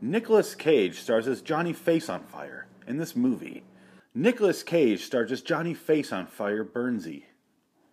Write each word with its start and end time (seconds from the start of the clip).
Nicolas 0.00 0.54
Cage 0.54 1.00
stars 1.00 1.26
as 1.26 1.42
Johnny 1.42 1.72
Face 1.72 2.08
on 2.08 2.22
Fire 2.22 2.68
in 2.86 2.98
this 2.98 3.16
movie. 3.16 3.64
Nicolas 4.14 4.62
Cage 4.62 5.04
stars 5.04 5.32
as 5.32 5.42
Johnny 5.42 5.74
Face 5.74 6.12
on 6.12 6.28
Fire 6.28 6.64
Burnsy. 6.64 7.24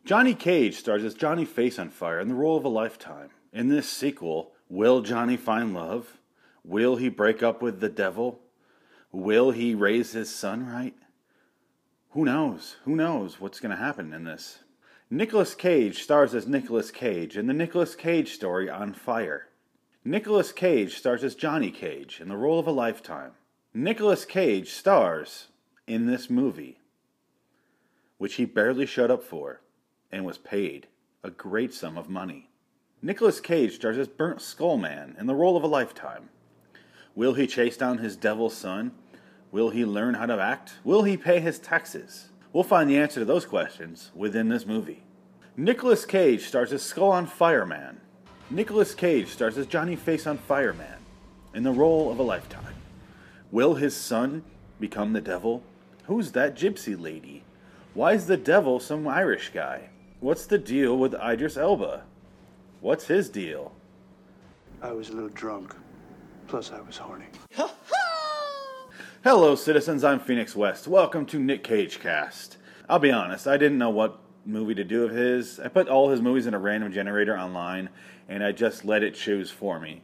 Johnny 0.05 0.35
Cage 0.35 0.75
stars 0.75 1.03
as 1.03 1.15
Johnny 1.15 1.45
Face 1.45 1.79
on 1.79 1.89
Fire 1.89 2.19
in 2.19 2.27
the 2.27 2.35
role 2.35 2.57
of 2.57 2.63
a 2.63 2.69
lifetime. 2.69 3.31
In 3.51 3.69
this 3.69 3.89
sequel, 3.89 4.51
will 4.69 5.01
Johnny 5.01 5.35
find 5.35 5.73
love? 5.73 6.19
Will 6.63 6.97
he 6.97 7.09
break 7.09 7.41
up 7.41 7.63
with 7.63 7.79
the 7.79 7.89
devil? 7.89 8.39
Will 9.11 9.49
he 9.49 9.73
raise 9.73 10.11
his 10.11 10.29
son 10.29 10.67
right? 10.67 10.93
Who 12.11 12.23
knows? 12.23 12.75
Who 12.85 12.95
knows 12.95 13.39
what's 13.41 13.59
going 13.59 13.75
to 13.75 13.83
happen 13.83 14.13
in 14.13 14.25
this? 14.25 14.59
Nicolas 15.09 15.55
Cage 15.55 16.03
stars 16.03 16.35
as 16.35 16.47
Nicolas 16.47 16.91
Cage 16.91 17.35
in 17.35 17.47
the 17.47 17.53
Nicolas 17.53 17.95
Cage 17.95 18.35
story 18.35 18.69
On 18.69 18.93
Fire. 18.93 19.47
Nicolas 20.07 20.51
Cage 20.51 20.95
stars 20.95 21.23
as 21.23 21.33
Johnny 21.33 21.71
Cage 21.71 22.19
in 22.21 22.29
the 22.29 22.37
role 22.37 22.59
of 22.59 22.67
a 22.67 22.71
lifetime. 22.71 23.31
Nicolas 23.73 24.23
Cage 24.23 24.69
stars 24.69 25.47
in 25.87 26.05
this 26.05 26.29
movie, 26.29 26.77
which 28.19 28.35
he 28.35 28.45
barely 28.45 28.85
showed 28.85 29.09
up 29.09 29.23
for 29.23 29.61
and 30.11 30.23
was 30.23 30.37
paid 30.37 30.85
a 31.23 31.31
great 31.31 31.73
sum 31.73 31.97
of 31.97 32.07
money. 32.07 32.51
Nicolas 33.01 33.39
Cage 33.39 33.73
stars 33.77 33.97
as 33.97 34.07
Burnt 34.07 34.41
Skull 34.41 34.77
Man 34.77 35.15
in 35.19 35.25
the 35.25 35.33
role 35.33 35.57
of 35.57 35.63
a 35.63 35.67
lifetime. 35.67 36.29
Will 37.15 37.33
he 37.33 37.47
chase 37.47 37.75
down 37.75 37.97
his 37.97 38.15
devil 38.15 38.51
son? 38.51 38.91
Will 39.51 39.71
he 39.71 39.85
learn 39.85 40.13
how 40.13 40.27
to 40.27 40.39
act? 40.39 40.73
Will 40.83 41.01
he 41.01 41.17
pay 41.17 41.39
his 41.39 41.57
taxes? 41.57 42.29
We'll 42.53 42.63
find 42.63 42.87
the 42.87 42.99
answer 42.99 43.21
to 43.21 43.25
those 43.25 43.47
questions 43.47 44.11
within 44.13 44.49
this 44.49 44.67
movie. 44.67 45.01
Nicolas 45.57 46.05
Cage 46.05 46.45
stars 46.45 46.71
as 46.71 46.83
Skull 46.83 47.09
on 47.09 47.25
Fireman 47.25 48.01
Nicolas 48.51 48.93
Cage 48.93 49.29
stars 49.29 49.57
as 49.57 49.65
Johnny 49.65 49.95
Face 49.95 50.27
on 50.27 50.37
Fireman 50.37 50.99
in 51.55 51.63
the 51.63 51.71
role 51.71 52.11
of 52.11 52.19
a 52.19 52.23
lifetime. 52.23 52.75
Will 53.51 53.73
his 53.73 53.95
son 53.95 54.43
become 54.79 55.13
the 55.13 55.21
devil? 55.21 55.63
Who's 56.05 56.31
that 56.33 56.55
gypsy 56.55 56.99
lady? 56.99 57.43
Why 57.95 58.13
is 58.13 58.27
the 58.27 58.37
devil 58.37 58.79
some 58.79 59.07
Irish 59.07 59.49
guy? 59.51 59.89
What's 60.19 60.45
the 60.45 60.59
deal 60.59 60.95
with 60.97 61.15
Idris 61.15 61.57
Elba? 61.57 62.03
What's 62.81 63.07
his 63.07 63.29
deal? 63.29 63.71
I 64.79 64.91
was 64.91 65.09
a 65.09 65.13
little 65.13 65.29
drunk. 65.29 65.75
Plus, 66.47 66.71
I 66.71 66.81
was 66.81 66.97
horny. 66.97 67.25
Hello, 69.23 69.55
citizens. 69.55 70.03
I'm 70.03 70.19
Phoenix 70.19 70.55
West. 70.55 70.87
Welcome 70.87 71.25
to 71.27 71.39
Nick 71.39 71.63
Cage 71.63 71.99
Cast. 71.99 72.57
I'll 72.87 72.99
be 72.99 73.09
honest, 73.09 73.47
I 73.47 73.57
didn't 73.57 73.79
know 73.79 73.89
what 73.89 74.19
movie 74.45 74.75
to 74.75 74.83
do 74.83 75.03
of 75.03 75.11
his. 75.11 75.59
I 75.59 75.67
put 75.67 75.87
all 75.87 76.09
his 76.09 76.21
movies 76.21 76.47
in 76.47 76.53
a 76.53 76.59
random 76.59 76.91
generator 76.91 77.37
online, 77.37 77.89
and 78.29 78.43
I 78.43 78.51
just 78.51 78.85
let 78.85 79.03
it 79.03 79.15
choose 79.15 79.49
for 79.49 79.79
me. 79.79 80.01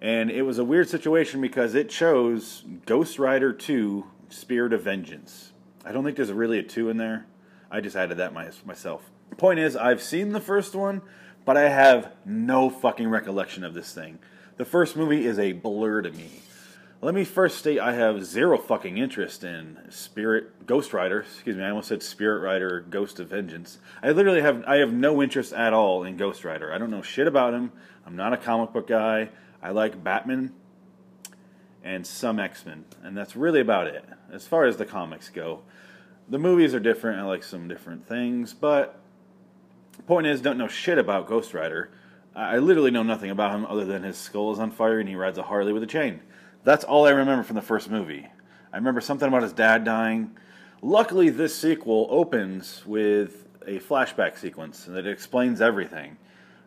And 0.00 0.30
it 0.30 0.42
was 0.42 0.58
a 0.58 0.64
weird 0.64 0.88
situation 0.88 1.40
because 1.40 1.74
it 1.74 1.88
chose 1.88 2.64
Ghost 2.86 3.18
Rider 3.18 3.52
2 3.52 4.04
Spirit 4.30 4.72
of 4.72 4.82
Vengeance. 4.82 5.52
I 5.84 5.92
don't 5.92 6.04
think 6.04 6.16
there's 6.16 6.32
really 6.32 6.58
a 6.58 6.62
2 6.62 6.90
in 6.90 6.96
there. 6.96 7.26
I 7.70 7.80
just 7.80 7.96
added 7.96 8.18
that 8.18 8.34
my, 8.34 8.50
myself. 8.64 9.10
Point 9.36 9.60
is, 9.60 9.76
I've 9.76 10.02
seen 10.02 10.32
the 10.32 10.40
first 10.40 10.74
one, 10.74 11.02
but 11.44 11.56
I 11.56 11.68
have 11.68 12.12
no 12.24 12.68
fucking 12.68 13.08
recollection 13.08 13.64
of 13.64 13.74
this 13.74 13.94
thing. 13.94 14.18
The 14.56 14.64
first 14.64 14.96
movie 14.96 15.24
is 15.24 15.38
a 15.38 15.52
blur 15.52 16.02
to 16.02 16.10
me. 16.10 16.30
Let 17.04 17.16
me 17.16 17.24
first 17.24 17.58
state 17.58 17.80
I 17.80 17.94
have 17.94 18.24
zero 18.24 18.56
fucking 18.56 18.96
interest 18.96 19.42
in 19.42 19.76
Spirit 19.90 20.68
Ghost 20.68 20.92
Rider. 20.92 21.22
Excuse 21.22 21.56
me, 21.56 21.64
I 21.64 21.70
almost 21.70 21.88
said 21.88 22.00
Spirit 22.00 22.38
Rider 22.38 22.86
Ghost 22.88 23.18
of 23.18 23.26
Vengeance. 23.26 23.78
I 24.04 24.12
literally 24.12 24.40
have 24.40 24.62
I 24.68 24.76
have 24.76 24.92
no 24.92 25.20
interest 25.20 25.52
at 25.52 25.72
all 25.72 26.04
in 26.04 26.16
Ghost 26.16 26.44
Rider. 26.44 26.72
I 26.72 26.78
don't 26.78 26.92
know 26.92 27.02
shit 27.02 27.26
about 27.26 27.54
him. 27.54 27.72
I'm 28.06 28.14
not 28.14 28.32
a 28.32 28.36
comic 28.36 28.72
book 28.72 28.86
guy. 28.86 29.30
I 29.60 29.70
like 29.70 30.04
Batman 30.04 30.52
and 31.82 32.06
some 32.06 32.38
X-Men, 32.38 32.84
and 33.02 33.16
that's 33.16 33.34
really 33.34 33.58
about 33.58 33.88
it 33.88 34.04
as 34.32 34.46
far 34.46 34.66
as 34.66 34.76
the 34.76 34.86
comics 34.86 35.28
go. 35.28 35.62
The 36.28 36.38
movies 36.38 36.72
are 36.72 36.78
different. 36.78 37.18
I 37.18 37.24
like 37.24 37.42
some 37.42 37.66
different 37.66 38.06
things, 38.06 38.54
but 38.54 39.00
point 40.06 40.28
is, 40.28 40.40
don't 40.40 40.56
know 40.56 40.68
shit 40.68 40.98
about 40.98 41.26
Ghost 41.26 41.52
Rider. 41.52 41.90
I 42.32 42.58
literally 42.58 42.92
know 42.92 43.02
nothing 43.02 43.30
about 43.30 43.56
him 43.56 43.66
other 43.66 43.84
than 43.84 44.04
his 44.04 44.16
skull 44.16 44.52
is 44.52 44.60
on 44.60 44.70
fire 44.70 45.00
and 45.00 45.08
he 45.08 45.16
rides 45.16 45.36
a 45.36 45.42
Harley 45.42 45.72
with 45.72 45.82
a 45.82 45.88
chain. 45.88 46.20
That's 46.64 46.84
all 46.84 47.06
I 47.06 47.10
remember 47.10 47.42
from 47.42 47.56
the 47.56 47.62
first 47.62 47.90
movie. 47.90 48.28
I 48.72 48.76
remember 48.76 49.00
something 49.00 49.26
about 49.26 49.42
his 49.42 49.52
dad 49.52 49.84
dying. 49.84 50.30
Luckily, 50.80 51.28
this 51.28 51.54
sequel 51.54 52.06
opens 52.10 52.82
with 52.86 53.48
a 53.66 53.78
flashback 53.80 54.38
sequence 54.38 54.84
that 54.84 55.06
explains 55.06 55.60
everything 55.60 56.16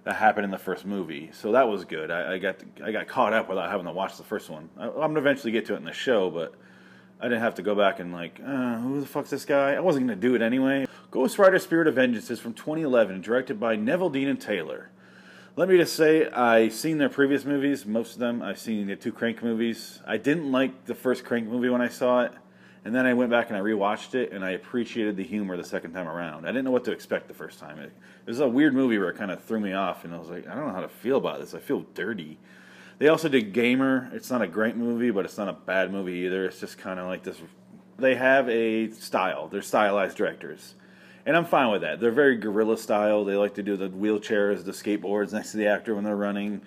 that 0.03 0.16
happened 0.16 0.45
in 0.45 0.51
the 0.51 0.57
first 0.57 0.85
movie. 0.85 1.31
So 1.33 1.53
that 1.53 1.67
was 1.67 1.85
good. 1.85 2.11
I, 2.11 2.33
I 2.33 2.38
got 2.38 2.57
I 2.83 2.91
got 2.91 3.07
caught 3.07 3.33
up 3.33 3.50
without 3.50 3.69
having 3.69 3.85
to 3.85 3.91
watch 3.91 4.17
the 4.17 4.23
first 4.23 4.50
one. 4.50 4.69
I, 4.78 4.88
am 4.88 4.94
gonna 4.94 5.19
eventually 5.19 5.51
get 5.51 5.66
to 5.67 5.73
it 5.73 5.78
in 5.78 5.85
the 5.85 5.94
show, 5.94 6.29
but 6.29 6.53
I 7.19 7.25
didn't 7.25 7.41
have 7.41 7.56
to 7.56 7.63
go 7.63 7.73
back 7.73 8.00
and 8.00 8.13
like, 8.13 8.39
uh, 8.45 8.77
who 8.77 9.00
the 9.00 9.07
fuck's 9.07 9.29
this 9.29 9.45
guy? 9.45 9.73
I 9.73 9.79
wasn't 9.79 10.07
gonna 10.07 10.19
do 10.19 10.35
it 10.35 10.41
anyway. 10.41 10.85
Ghost 11.09 11.39
Rider: 11.39 11.57
Spirit 11.57 11.88
of 11.88 11.95
Vengeance 11.95 12.29
is 12.29 12.39
from 12.39 12.53
2011, 12.53 13.22
directed 13.22 13.59
by 13.59 13.77
Neveldine 13.77 14.29
and 14.29 14.39
Taylor. 14.39 14.89
Let 15.57 15.69
me 15.69 15.77
just 15.77 15.95
say, 15.95 16.29
I've 16.29 16.73
seen 16.73 16.97
their 16.97 17.07
previous 17.07 17.45
movies, 17.45 17.85
most 17.85 18.16
of 18.16 18.19
them. 18.19 18.41
I've 18.41 18.59
seen 18.59 18.88
the 18.88 18.97
two 18.97 19.13
Crank 19.13 19.41
movies. 19.41 20.01
I 20.05 20.17
didn't 20.17 20.51
like 20.51 20.83
the 20.83 20.93
first 20.93 21.23
Crank 21.23 21.47
movie 21.47 21.69
when 21.69 21.79
I 21.81 21.88
saw 21.88 22.23
it, 22.23 22.33
and 22.83 22.93
then 22.93 23.05
I 23.05 23.13
went 23.13 23.31
back 23.31 23.47
and 23.47 23.57
I 23.57 23.61
rewatched 23.61 24.15
it, 24.15 24.33
and 24.33 24.44
I 24.44 24.49
appreciated 24.49 25.15
the 25.15 25.23
humor 25.23 25.55
the 25.55 25.63
second 25.63 25.94
time 25.94 26.09
around. 26.09 26.44
I 26.44 26.49
didn't 26.49 26.65
know 26.65 26.71
what 26.71 26.83
to 26.83 26.91
expect 26.91 27.29
the 27.29 27.33
first 27.33 27.57
time. 27.57 27.79
It, 27.79 27.94
it 28.25 28.29
was 28.29 28.41
a 28.41 28.49
weird 28.49 28.73
movie 28.73 28.97
where 28.97 29.07
it 29.07 29.15
kind 29.15 29.31
of 29.31 29.41
threw 29.45 29.61
me 29.61 29.71
off, 29.71 30.03
and 30.03 30.13
I 30.13 30.17
was 30.17 30.27
like, 30.27 30.45
I 30.45 30.55
don't 30.55 30.67
know 30.67 30.73
how 30.73 30.81
to 30.81 30.89
feel 30.89 31.15
about 31.19 31.39
this. 31.39 31.53
I 31.53 31.59
feel 31.59 31.85
dirty. 31.94 32.38
They 32.97 33.07
also 33.07 33.29
did 33.29 33.53
Gamer. 33.53 34.09
It's 34.11 34.29
not 34.29 34.41
a 34.41 34.47
great 34.47 34.75
movie, 34.75 35.11
but 35.11 35.23
it's 35.23 35.38
not 35.38 35.47
a 35.47 35.53
bad 35.53 35.89
movie 35.89 36.25
either. 36.25 36.44
It's 36.47 36.59
just 36.59 36.77
kind 36.77 36.99
of 36.99 37.07
like 37.07 37.23
this. 37.23 37.39
They 37.97 38.15
have 38.15 38.49
a 38.49 38.91
style. 38.91 39.47
They're 39.47 39.61
stylized 39.61 40.17
directors 40.17 40.75
and 41.25 41.36
I'm 41.36 41.46
fine 41.46 41.72
with 41.72 41.81
that. 41.81 42.00
They're 42.00 42.12
very 42.12 42.38
guerrilla 42.38 42.78
style. 42.78 43.25
They 43.25 43.36
like 43.36 43.56
to 43.56 43.63
do 43.63 43.75
the 43.75 43.90
wheelchairs, 43.90 44.63
the 44.63 44.72
skateboards 44.72 45.34
next 45.34 45.52
to 45.52 45.58
the 45.58 45.68
actor 45.68 45.96
when 45.96 46.03
they're 46.03 46.16
running. 46.16 46.62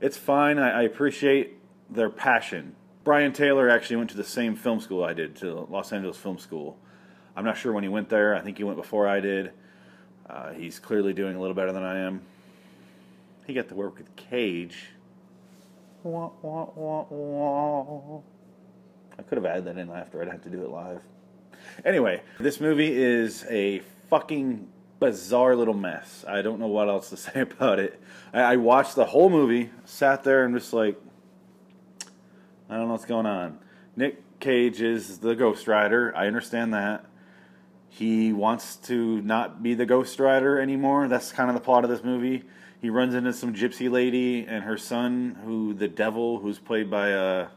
It's 0.00 0.16
fine. 0.16 0.58
I, 0.58 0.80
I 0.80 0.82
appreciate 0.82 1.58
their 1.88 2.10
passion. 2.10 2.76
Brian 3.02 3.32
Taylor 3.32 3.68
actually 3.68 3.96
went 3.96 4.10
to 4.10 4.16
the 4.16 4.24
same 4.24 4.56
film 4.56 4.80
school 4.80 5.04
I 5.04 5.12
did, 5.12 5.36
to 5.36 5.66
Los 5.70 5.92
Angeles 5.92 6.16
Film 6.16 6.38
School. 6.38 6.78
I'm 7.36 7.44
not 7.44 7.56
sure 7.56 7.72
when 7.72 7.82
he 7.82 7.88
went 7.88 8.08
there. 8.08 8.34
I 8.34 8.40
think 8.40 8.58
he 8.58 8.64
went 8.64 8.76
before 8.76 9.08
I 9.08 9.20
did. 9.20 9.52
Uh, 10.28 10.52
he's 10.52 10.78
clearly 10.78 11.12
doing 11.12 11.36
a 11.36 11.40
little 11.40 11.54
better 11.54 11.72
than 11.72 11.82
I 11.82 11.98
am. 11.98 12.22
He 13.46 13.52
got 13.52 13.68
to 13.68 13.74
work 13.74 13.98
with 13.98 14.14
Cage. 14.16 14.86
Wah, 16.02 16.30
wah, 16.42 16.68
wah, 16.74 18.20
I 19.18 19.22
could 19.22 19.36
have 19.38 19.46
added 19.46 19.64
that 19.66 19.78
in 19.78 19.90
after. 19.90 20.20
I'd 20.20 20.28
have 20.28 20.42
to 20.42 20.50
do 20.50 20.62
it 20.62 20.70
live. 20.70 21.02
Anyway, 21.84 22.22
this 22.38 22.60
movie 22.60 22.92
is 22.92 23.44
a 23.50 23.82
fucking 24.08 24.68
bizarre 25.00 25.56
little 25.56 25.74
mess. 25.74 26.24
I 26.26 26.42
don't 26.42 26.60
know 26.60 26.66
what 26.66 26.88
else 26.88 27.10
to 27.10 27.16
say 27.18 27.40
about 27.40 27.78
it. 27.78 28.00
I, 28.32 28.40
I 28.40 28.56
watched 28.56 28.94
the 28.94 29.04
whole 29.04 29.30
movie, 29.30 29.70
sat 29.84 30.24
there, 30.24 30.44
and 30.44 30.54
just 30.54 30.72
like, 30.72 31.00
I 32.68 32.76
don't 32.76 32.86
know 32.86 32.92
what's 32.92 33.04
going 33.04 33.26
on. 33.26 33.58
Nick 33.96 34.22
Cage 34.40 34.80
is 34.80 35.18
the 35.18 35.34
Ghost 35.34 35.68
Rider. 35.68 36.12
I 36.16 36.26
understand 36.26 36.74
that. 36.74 37.04
He 37.88 38.32
wants 38.32 38.76
to 38.76 39.22
not 39.22 39.62
be 39.62 39.74
the 39.74 39.86
Ghost 39.86 40.18
Rider 40.18 40.58
anymore. 40.58 41.06
That's 41.06 41.30
kind 41.30 41.48
of 41.48 41.54
the 41.54 41.60
plot 41.60 41.84
of 41.84 41.90
this 41.90 42.02
movie. 42.02 42.42
He 42.80 42.90
runs 42.90 43.14
into 43.14 43.32
some 43.32 43.54
gypsy 43.54 43.90
lady 43.90 44.44
and 44.46 44.64
her 44.64 44.76
son, 44.76 45.38
who 45.44 45.72
the 45.74 45.88
devil, 45.88 46.40
who's 46.40 46.58
played 46.58 46.90
by 46.90 47.12
uh, 47.12 47.48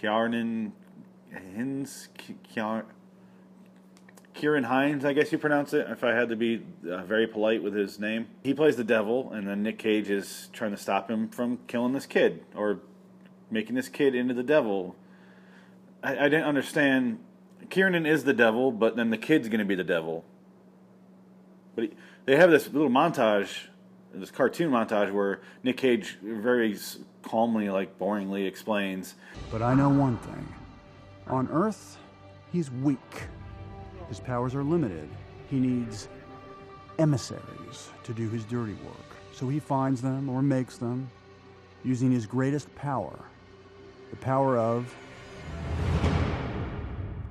Kjarnan 0.00 0.72
Hins, 1.30 2.08
Ciarán 4.36 4.64
Hinds, 4.64 5.04
I 5.04 5.12
guess 5.12 5.32
you 5.32 5.38
pronounce 5.38 5.72
it, 5.72 5.86
if 5.88 6.04
I 6.04 6.12
had 6.12 6.28
to 6.28 6.36
be 6.36 6.62
uh, 6.90 7.02
very 7.04 7.26
polite 7.26 7.62
with 7.62 7.74
his 7.74 7.98
name. 7.98 8.28
He 8.42 8.52
plays 8.52 8.76
the 8.76 8.84
devil, 8.84 9.32
and 9.32 9.48
then 9.48 9.62
Nick 9.62 9.78
Cage 9.78 10.10
is 10.10 10.50
trying 10.52 10.72
to 10.72 10.76
stop 10.76 11.10
him 11.10 11.28
from 11.28 11.58
killing 11.66 11.94
this 11.94 12.06
kid 12.06 12.44
or 12.54 12.80
making 13.50 13.74
this 13.76 13.88
kid 13.88 14.14
into 14.14 14.34
the 14.34 14.42
devil. 14.42 14.94
I, 16.02 16.26
I 16.26 16.28
didn't 16.28 16.44
understand. 16.44 17.18
Kieran 17.70 18.04
is 18.04 18.24
the 18.24 18.34
devil, 18.34 18.70
but 18.70 18.96
then 18.96 19.10
the 19.10 19.16
kid's 19.16 19.48
going 19.48 19.60
to 19.60 19.64
be 19.64 19.74
the 19.74 19.84
devil. 19.84 20.24
But 21.74 21.84
he, 21.84 21.90
they 22.26 22.36
have 22.36 22.50
this 22.50 22.70
little 22.70 22.90
montage, 22.90 23.68
this 24.12 24.30
cartoon 24.30 24.70
montage 24.70 25.12
where 25.12 25.40
Nick 25.62 25.78
Cage 25.78 26.18
very 26.22 26.78
calmly, 27.22 27.70
like 27.70 27.98
boringly 27.98 28.46
explains. 28.46 29.14
But 29.50 29.62
I 29.62 29.74
know 29.74 29.88
one 29.88 30.18
thing 30.18 30.46
on 31.26 31.48
Earth, 31.50 31.96
he's 32.52 32.70
weak 32.70 32.98
his 34.08 34.20
powers 34.20 34.54
are 34.54 34.64
limited. 34.64 35.08
He 35.48 35.58
needs 35.58 36.08
emissaries 36.98 37.90
to 38.04 38.12
do 38.12 38.28
his 38.28 38.44
dirty 38.44 38.74
work. 38.84 39.16
So 39.32 39.48
he 39.48 39.60
finds 39.60 40.00
them 40.00 40.28
or 40.28 40.42
makes 40.42 40.78
them 40.78 41.10
using 41.84 42.10
his 42.10 42.26
greatest 42.26 42.74
power 42.74 43.18
the 44.10 44.16
power 44.16 44.56
of 44.56 44.94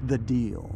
the 0.05 0.17
deal. 0.17 0.75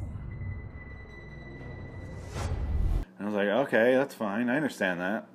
And 3.17 3.21
I 3.21 3.25
was 3.25 3.35
like, 3.35 3.47
okay, 3.47 3.95
that's 3.95 4.15
fine. 4.15 4.49
I 4.49 4.55
understand 4.55 5.01
that. 5.01 5.27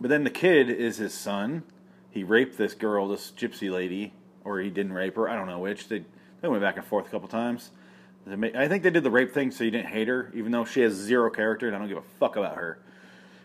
But 0.00 0.08
then 0.08 0.24
the 0.24 0.30
kid 0.30 0.70
is 0.70 0.96
his 0.96 1.12
son. 1.12 1.64
He 2.10 2.24
raped 2.24 2.56
this 2.56 2.74
girl, 2.74 3.08
this 3.08 3.30
gypsy 3.36 3.70
lady, 3.70 4.14
or 4.44 4.60
he 4.60 4.70
didn't 4.70 4.92
rape 4.92 5.16
her. 5.16 5.28
I 5.28 5.36
don't 5.36 5.46
know 5.46 5.58
which. 5.58 5.88
They 5.88 6.04
they 6.40 6.48
went 6.48 6.62
back 6.62 6.76
and 6.76 6.86
forth 6.86 7.06
a 7.06 7.10
couple 7.10 7.28
times. 7.28 7.70
I 8.30 8.68
think 8.68 8.82
they 8.82 8.90
did 8.90 9.04
the 9.04 9.10
rape 9.10 9.32
thing 9.32 9.50
so 9.50 9.64
you 9.64 9.70
didn't 9.70 9.88
hate 9.88 10.08
her, 10.08 10.30
even 10.34 10.52
though 10.52 10.64
she 10.64 10.80
has 10.80 10.92
zero 10.92 11.30
character 11.30 11.66
and 11.66 11.76
I 11.76 11.78
don't 11.78 11.88
give 11.88 11.98
a 11.98 12.02
fuck 12.18 12.36
about 12.36 12.56
her. 12.56 12.78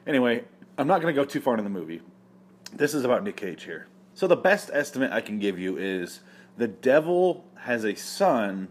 Anyway, 0.05 0.43
I'm 0.77 0.87
not 0.87 1.01
going 1.01 1.13
to 1.13 1.21
go 1.21 1.25
too 1.25 1.39
far 1.39 1.53
into 1.53 1.63
the 1.63 1.69
movie. 1.69 2.01
This 2.73 2.93
is 2.93 3.03
about 3.03 3.23
Nick 3.23 3.37
Cage 3.37 3.63
here. 3.63 3.87
So 4.13 4.27
the 4.27 4.35
best 4.35 4.69
estimate 4.73 5.11
I 5.11 5.21
can 5.21 5.39
give 5.39 5.57
you 5.57 5.77
is 5.77 6.19
the 6.57 6.67
devil 6.67 7.45
has 7.59 7.83
a 7.83 7.95
son 7.95 8.67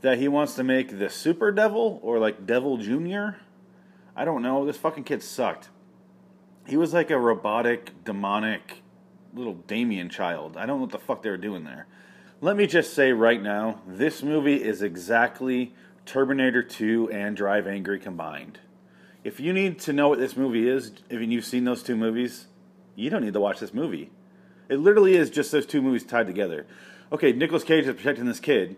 that 0.00 0.18
he 0.18 0.28
wants 0.28 0.54
to 0.54 0.64
make 0.64 0.98
the 0.98 1.08
super 1.08 1.52
devil 1.52 2.00
or 2.02 2.18
like 2.18 2.46
devil 2.46 2.76
junior. 2.76 3.36
I 4.14 4.24
don't 4.24 4.42
know. 4.42 4.64
This 4.64 4.76
fucking 4.76 5.04
kid 5.04 5.22
sucked. 5.22 5.68
He 6.66 6.76
was 6.76 6.92
like 6.92 7.10
a 7.10 7.18
robotic, 7.18 8.04
demonic 8.04 8.82
little 9.34 9.54
Damien 9.54 10.08
child. 10.08 10.56
I 10.56 10.66
don't 10.66 10.78
know 10.78 10.82
what 10.82 10.92
the 10.92 10.98
fuck 10.98 11.22
they 11.22 11.30
were 11.30 11.36
doing 11.36 11.64
there. 11.64 11.86
Let 12.42 12.58
me 12.58 12.66
just 12.66 12.92
say 12.92 13.12
right 13.12 13.42
now, 13.42 13.80
this 13.86 14.22
movie 14.22 14.62
is 14.62 14.82
exactly 14.82 15.74
Terminator 16.04 16.62
2 16.62 17.10
and 17.10 17.34
Drive 17.34 17.66
Angry 17.66 17.98
combined. 17.98 18.58
If 19.24 19.40
you 19.40 19.54
need 19.54 19.78
to 19.80 19.94
know 19.94 20.10
what 20.10 20.18
this 20.18 20.36
movie 20.36 20.68
is, 20.68 20.92
if 21.08 21.18
you've 21.18 21.46
seen 21.46 21.64
those 21.64 21.82
two 21.82 21.96
movies, 21.96 22.48
you 22.94 23.08
don't 23.08 23.24
need 23.24 23.32
to 23.32 23.40
watch 23.40 23.58
this 23.58 23.72
movie. 23.72 24.10
It 24.68 24.80
literally 24.80 25.14
is 25.14 25.30
just 25.30 25.50
those 25.50 25.64
two 25.64 25.80
movies 25.80 26.04
tied 26.04 26.26
together. 26.26 26.66
Okay, 27.10 27.32
Nicolas 27.32 27.64
Cage 27.64 27.86
is 27.86 27.94
protecting 27.94 28.26
this 28.26 28.38
kid. 28.38 28.76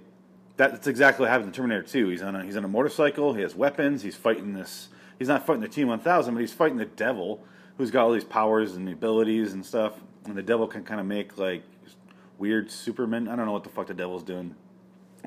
That's 0.56 0.86
exactly 0.86 1.24
what 1.24 1.30
happened 1.30 1.48
in 1.48 1.52
Terminator 1.52 1.82
2. 1.82 2.10
He's 2.10 2.22
on 2.22 2.36
a 2.36 2.44
he's 2.44 2.56
on 2.56 2.64
a 2.64 2.68
motorcycle. 2.68 3.34
He 3.34 3.42
has 3.42 3.56
weapons. 3.56 4.02
He's 4.02 4.14
fighting 4.14 4.54
this. 4.54 4.88
He's 5.18 5.28
not 5.28 5.44
fighting 5.44 5.62
the 5.62 5.68
T1000, 5.68 6.04
but 6.04 6.40
he's 6.40 6.52
fighting 6.52 6.76
the 6.78 6.84
devil, 6.84 7.44
who's 7.76 7.90
got 7.90 8.04
all 8.04 8.12
these 8.12 8.22
powers 8.22 8.76
and 8.76 8.88
abilities 8.88 9.52
and 9.52 9.66
stuff. 9.66 9.94
And 10.26 10.36
the 10.36 10.42
devil 10.42 10.68
can 10.68 10.84
kind 10.84 11.00
of 11.00 11.06
make 11.06 11.36
like 11.38 11.64
weird 12.38 12.70
Superman. 12.70 13.28
I 13.28 13.36
don't 13.36 13.46
know 13.46 13.52
what 13.52 13.64
the 13.64 13.70
fuck 13.70 13.88
the 13.88 13.94
devil's 13.94 14.22
doing. 14.22 14.54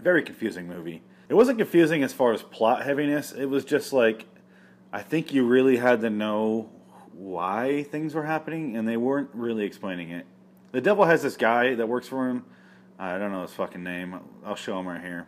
Very 0.01 0.23
confusing 0.23 0.67
movie. 0.67 1.03
It 1.29 1.35
wasn't 1.35 1.59
confusing 1.59 2.03
as 2.03 2.13
far 2.13 2.33
as 2.33 2.41
plot 2.41 2.83
heaviness. 2.83 3.31
It 3.31 3.45
was 3.45 3.63
just 3.63 3.93
like 3.93 4.25
I 4.93 5.01
think 5.01 5.33
you 5.33 5.45
really 5.45 5.77
had 5.77 6.01
to 6.01 6.09
know 6.09 6.69
why 7.13 7.83
things 7.83 8.13
were 8.13 8.25
happening, 8.25 8.75
and 8.75 8.87
they 8.87 8.97
weren't 8.97 9.29
really 9.33 9.63
explaining 9.63 10.09
it. 10.11 10.25
The 10.71 10.81
devil 10.81 11.05
has 11.05 11.21
this 11.21 11.37
guy 11.37 11.75
that 11.75 11.87
works 11.87 12.07
for 12.07 12.29
him. 12.29 12.45
I 12.99 13.17
don't 13.17 13.31
know 13.31 13.43
his 13.43 13.53
fucking 13.53 13.83
name. 13.83 14.19
I'll 14.45 14.55
show 14.55 14.79
him 14.79 14.87
right 14.87 15.01
here. 15.01 15.27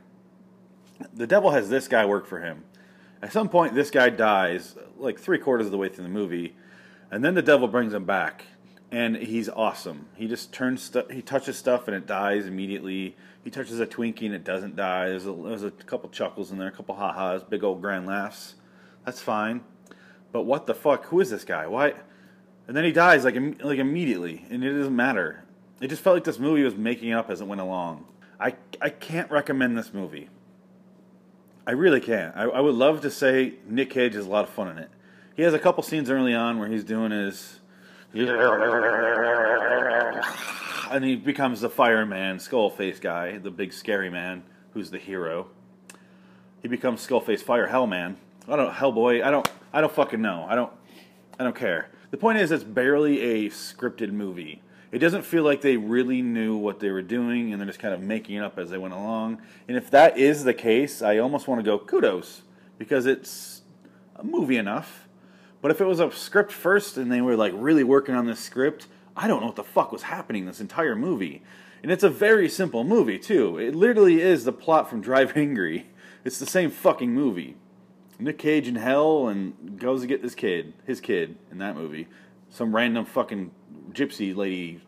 The 1.14 1.28
devil 1.28 1.52
has 1.52 1.70
this 1.70 1.88
guy 1.88 2.06
work 2.06 2.28
for 2.28 2.40
him. 2.40 2.64
At 3.22 3.32
some 3.32 3.48
point, 3.48 3.74
this 3.74 3.90
guy 3.90 4.10
dies, 4.10 4.76
like 4.98 5.18
three 5.18 5.38
quarters 5.38 5.68
of 5.68 5.72
the 5.72 5.78
way 5.78 5.88
through 5.88 6.04
the 6.04 6.10
movie, 6.10 6.56
and 7.10 7.24
then 7.24 7.36
the 7.36 7.42
devil 7.42 7.68
brings 7.68 7.94
him 7.94 8.04
back, 8.04 8.46
and 8.94 9.18
he's 9.18 9.50
awesome. 9.50 10.06
He 10.16 10.28
just 10.28 10.54
turns 10.54 10.84
stuff, 10.84 11.10
he 11.10 11.24
touches 11.24 11.58
stuff, 11.58 11.88
and 11.88 11.98
it 11.98 12.06
dies 12.06 12.46
immediately. 12.46 13.18
He 13.44 13.50
touches 13.50 13.80
a 13.80 13.88
Twinkie, 13.88 14.28
and 14.28 14.36
it 14.36 14.44
doesn't 14.44 14.76
die. 14.76 15.10
There's 15.10 15.26
a, 15.26 15.34
there's 15.34 15.64
a 15.64 15.72
couple 15.72 16.10
chuckles 16.10 16.52
in 16.52 16.60
there, 16.60 16.68
a 16.68 16.72
couple 16.72 16.94
ha-has, 16.94 17.44
big 17.44 17.64
old 17.64 17.82
grand 17.82 18.06
laughs. 18.06 18.54
That's 19.04 19.20
fine. 19.20 19.62
But 20.32 20.44
what 20.44 20.68
the 20.68 20.76
fuck? 20.76 21.06
Who 21.06 21.20
is 21.20 21.32
this 21.32 21.44
guy? 21.44 21.66
Why? 21.66 21.96
And 22.68 22.78
then 22.78 22.84
he 22.86 22.92
dies 22.92 23.26
like 23.26 23.36
like 23.64 23.80
immediately, 23.80 24.46
and 24.52 24.64
it 24.64 24.72
doesn't 24.72 24.96
matter. 24.96 25.44
It 25.82 25.88
just 25.88 26.04
felt 26.04 26.16
like 26.16 26.24
this 26.24 26.40
movie 26.40 26.64
was 26.64 26.76
making 26.76 27.14
up 27.14 27.32
as 27.32 27.42
it 27.42 27.48
went 27.48 27.62
along. 27.62 28.06
I 28.40 28.56
I 28.80 28.90
can't 28.90 29.30
recommend 29.32 29.76
this 29.76 29.92
movie. 29.92 30.30
I 31.66 31.72
really 31.72 32.00
can't. 32.00 32.36
I, 32.36 32.44
I 32.44 32.60
would 32.60 32.76
love 32.76 33.02
to 33.02 33.10
say 33.10 33.56
Nick 33.68 33.90
Cage 33.90 34.14
has 34.14 34.28
a 34.28 34.30
lot 34.30 34.44
of 34.44 34.52
fun 34.52 34.70
in 34.70 34.78
it. 34.78 34.92
He 35.36 35.42
has 35.42 35.54
a 35.54 35.60
couple 35.60 35.82
scenes 35.82 36.10
early 36.10 36.36
on 36.36 36.60
where 36.60 36.68
he's 36.68 36.84
doing 36.84 37.12
his 37.12 37.60
and 40.92 41.04
he 41.04 41.16
becomes 41.16 41.62
the 41.62 41.70
fireman, 41.70 42.40
skull 42.40 42.70
face 42.70 43.00
guy, 43.00 43.38
the 43.38 43.52
big 43.52 43.74
scary 43.74 44.10
man 44.10 44.44
who's 44.74 44.92
the 44.92 45.00
hero. 45.00 45.48
He 46.62 46.68
becomes 46.68 47.06
Skullface 47.06 47.42
Fire 47.42 47.68
Hellman. 47.68 48.16
I 48.48 48.56
don't 48.56 48.74
Hellboy. 48.74 49.24
I 49.24 49.32
don't. 49.32 49.50
I 49.74 49.82
don't 49.82 49.92
fucking 49.92 50.22
know. 50.22 50.46
I 50.48 50.56
don't. 50.56 50.72
I 51.40 51.44
don't 51.44 51.56
care. 51.56 51.90
The 52.12 52.18
point 52.18 52.38
is, 52.38 52.52
it's 52.52 52.64
barely 52.64 53.20
a 53.20 53.50
scripted 53.50 54.12
movie. 54.12 54.62
It 54.92 55.00
doesn't 55.00 55.24
feel 55.24 55.44
like 55.44 55.62
they 55.62 55.76
really 55.76 56.22
knew 56.22 56.56
what 56.56 56.80
they 56.80 56.92
were 56.92 57.02
doing 57.02 57.52
and 57.52 57.60
they're 57.60 57.68
just 57.68 57.80
kind 57.80 57.96
of 57.96 58.02
making 58.02 58.36
it 58.36 58.44
up 58.44 58.60
as 58.60 58.70
they 58.70 58.78
went 58.78 58.94
along. 58.94 59.42
And 59.68 59.76
if 59.76 59.90
that 59.90 60.20
is 60.20 60.44
the 60.44 60.54
case, 60.54 61.02
I 61.02 61.18
almost 61.18 61.48
want 61.48 61.60
to 61.60 61.64
go 61.64 61.80
kudos 61.80 62.44
because 62.78 63.08
it's 63.08 63.64
a 64.16 64.24
movie 64.24 64.58
enough. 64.58 65.03
But 65.64 65.72
if 65.72 65.80
it 65.80 65.86
was 65.86 66.02
a 66.02 66.12
script 66.12 66.52
first 66.52 66.98
and 66.98 67.10
they 67.10 67.22
were 67.22 67.38
like 67.38 67.54
really 67.56 67.86
working 67.86 68.16
on 68.16 68.26
this 68.26 68.42
script, 68.42 68.88
I 69.16 69.30
don't 69.30 69.40
know 69.40 69.46
what 69.48 69.56
the 69.56 69.64
fuck 69.64 69.94
was 69.94 70.02
happening 70.04 70.46
this 70.46 70.60
entire 70.60 70.94
movie. 70.94 71.42
And 71.82 71.90
it's 71.90 72.04
a 72.04 72.10
very 72.10 72.50
simple 72.50 72.84
movie, 72.84 73.18
too. 73.18 73.58
It 73.58 73.74
literally 73.74 74.20
is 74.22 74.44
the 74.44 74.52
plot 74.52 74.90
from 74.90 75.00
Drive 75.00 75.38
Angry. 75.38 75.88
It's 76.26 76.38
the 76.38 76.46
same 76.46 76.70
fucking 76.70 77.14
movie. 77.14 77.56
Nick 78.20 78.40
Cage 78.40 78.68
in 78.68 78.76
hell 78.76 79.30
and 79.30 79.80
goes 79.80 80.02
to 80.02 80.08
get 80.08 80.22
this 80.22 80.36
kid, 80.36 80.74
his 80.86 81.00
kid, 81.00 81.38
in 81.50 81.60
that 81.60 81.78
movie. 81.78 82.10
Some 82.50 82.76
random 82.76 83.06
fucking 83.06 83.52
gypsy 83.94 84.36
lady, 84.36 84.82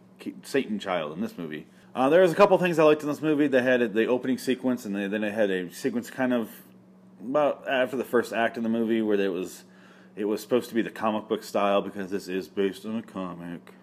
Satan 0.44 0.78
child 0.78 1.14
in 1.14 1.22
this 1.22 1.38
movie. 1.38 1.68
Uh, 1.96 2.10
there 2.10 2.22
was 2.22 2.34
a 2.34 2.36
couple 2.36 2.58
things 2.58 2.80
I 2.80 2.84
liked 2.84 3.02
in 3.02 3.08
this 3.08 3.22
movie. 3.22 3.48
They 3.48 3.64
had 3.64 3.94
the 3.94 4.08
opening 4.08 4.38
sequence, 4.38 4.84
and 4.84 4.94
they, 4.94 5.08
then 5.08 5.22
they 5.22 5.32
had 5.32 5.50
a 5.50 5.74
sequence 5.74 6.10
kind 6.10 6.34
of 6.34 6.50
about 7.22 7.66
after 7.66 7.96
the 7.96 8.04
first 8.04 8.34
act 8.34 8.58
of 8.58 8.64
the 8.64 8.70
movie 8.70 9.02
where 9.02 9.18
it 9.18 9.32
was 9.32 9.64
it 10.16 10.26
was 10.26 10.42
supposed 10.42 10.70
to 10.70 10.76
be 10.76 10.82
the 10.82 10.90
comic 10.90 11.28
book 11.28 11.44
style 11.44 11.82
because 11.82 12.10
this 12.10 12.28
is 12.28 12.48
based 12.48 12.86
on 12.86 12.98
a 12.98 13.02
comic, 13.02 13.74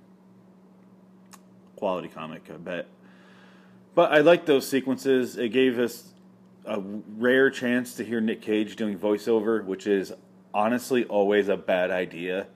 quality 1.77 2.09
comic, 2.09 2.49
I 2.53 2.57
bet. 2.57 2.87
But 3.95 4.13
I 4.13 4.21
liked 4.21 4.47
those 4.47 4.67
sequences. 4.67 5.37
It 5.37 5.51
gave 5.51 5.79
us 5.79 6.13
a 6.65 6.81
rare 6.81 7.51
chance 7.51 7.95
to 7.97 8.05
hear 8.05 8.21
Nick 8.21 8.41
Cage 8.41 8.77
doing 8.77 8.99
voiceover, 8.99 9.65
which 9.65 9.87
is 9.87 10.13
honestly 10.55 11.05
always 11.05 11.49
a 11.49 11.57
bad 11.57 11.91
idea 11.91 12.47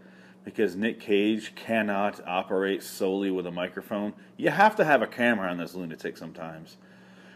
because 0.44 0.76
Nick 0.76 1.00
Cage 1.00 1.55
cannot 1.56 2.20
operate 2.26 2.82
solely 2.82 3.31
with 3.31 3.46
a 3.46 3.50
microphone. 3.50 4.14
You 4.37 4.50
have 4.50 4.76
to 4.76 4.84
have 4.84 5.02
a 5.02 5.06
camera 5.06 5.50
on 5.50 5.58
this 5.58 5.75
lunatic 5.75 6.17
sometimes. 6.17 6.76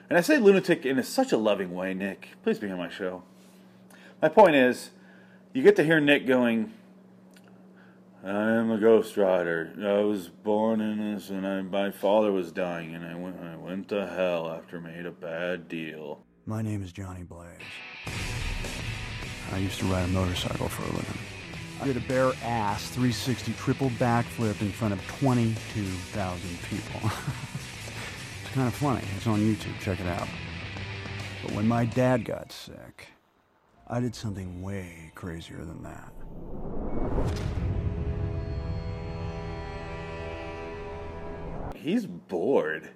And 0.08 0.16
I 0.16 0.22
say 0.22 0.38
lunatic 0.38 0.86
in 0.86 1.02
such 1.02 1.32
a 1.32 1.36
loving 1.36 1.74
way, 1.74 1.92
Nick. 1.92 2.28
Please 2.42 2.58
be 2.58 2.70
on 2.70 2.78
my 2.78 2.88
show. 2.88 3.24
My 4.22 4.28
point 4.28 4.54
is, 4.54 4.90
you 5.52 5.62
get 5.62 5.76
to 5.76 5.84
hear 5.84 6.00
Nick 6.00 6.26
going, 6.26 6.72
I 8.24 8.52
am 8.52 8.70
a 8.70 8.78
ghost 8.78 9.16
rider. 9.16 9.72
I 9.80 10.04
was 10.04 10.28
born 10.28 10.80
in 10.80 10.98
this, 10.98 11.30
and 11.30 11.46
I, 11.46 11.62
my 11.62 11.90
father 11.90 12.30
was 12.30 12.52
dying, 12.52 12.94
and 12.94 13.04
I 13.04 13.14
went, 13.14 13.40
I 13.40 13.56
went 13.56 13.88
to 13.88 14.06
hell 14.06 14.50
after 14.50 14.76
I 14.76 14.80
made 14.80 15.06
a 15.06 15.10
bad 15.10 15.68
deal. 15.68 16.24
My 16.46 16.62
name 16.62 16.82
is 16.82 16.92
Johnny 16.92 17.22
Blaze. 17.22 17.48
I 19.52 19.58
used 19.58 19.80
to 19.80 19.86
ride 19.86 20.04
a 20.04 20.08
motorcycle 20.08 20.68
for 20.68 20.82
a 20.82 20.96
living. 20.96 21.18
I 21.80 21.86
did 21.86 21.96
a 21.96 22.00
bare 22.00 22.32
ass 22.44 22.88
360 22.90 23.54
triple 23.54 23.90
backflip 23.90 24.60
in 24.60 24.70
front 24.70 24.92
of 24.92 25.04
22,000 25.06 26.62
people. 26.68 27.00
it's 28.42 28.54
kind 28.54 28.68
of 28.68 28.74
funny. 28.74 29.02
It's 29.16 29.26
on 29.26 29.40
YouTube. 29.40 29.78
Check 29.80 29.98
it 29.98 30.06
out. 30.06 30.28
But 31.42 31.52
when 31.52 31.66
my 31.66 31.86
dad 31.86 32.26
got 32.26 32.52
sick, 32.52 33.08
I 33.92 33.98
did 33.98 34.14
something 34.14 34.62
way 34.62 35.10
crazier 35.16 35.64
than 35.64 35.82
that. 35.82 36.12
He's 41.74 42.06
bored. 42.06 42.90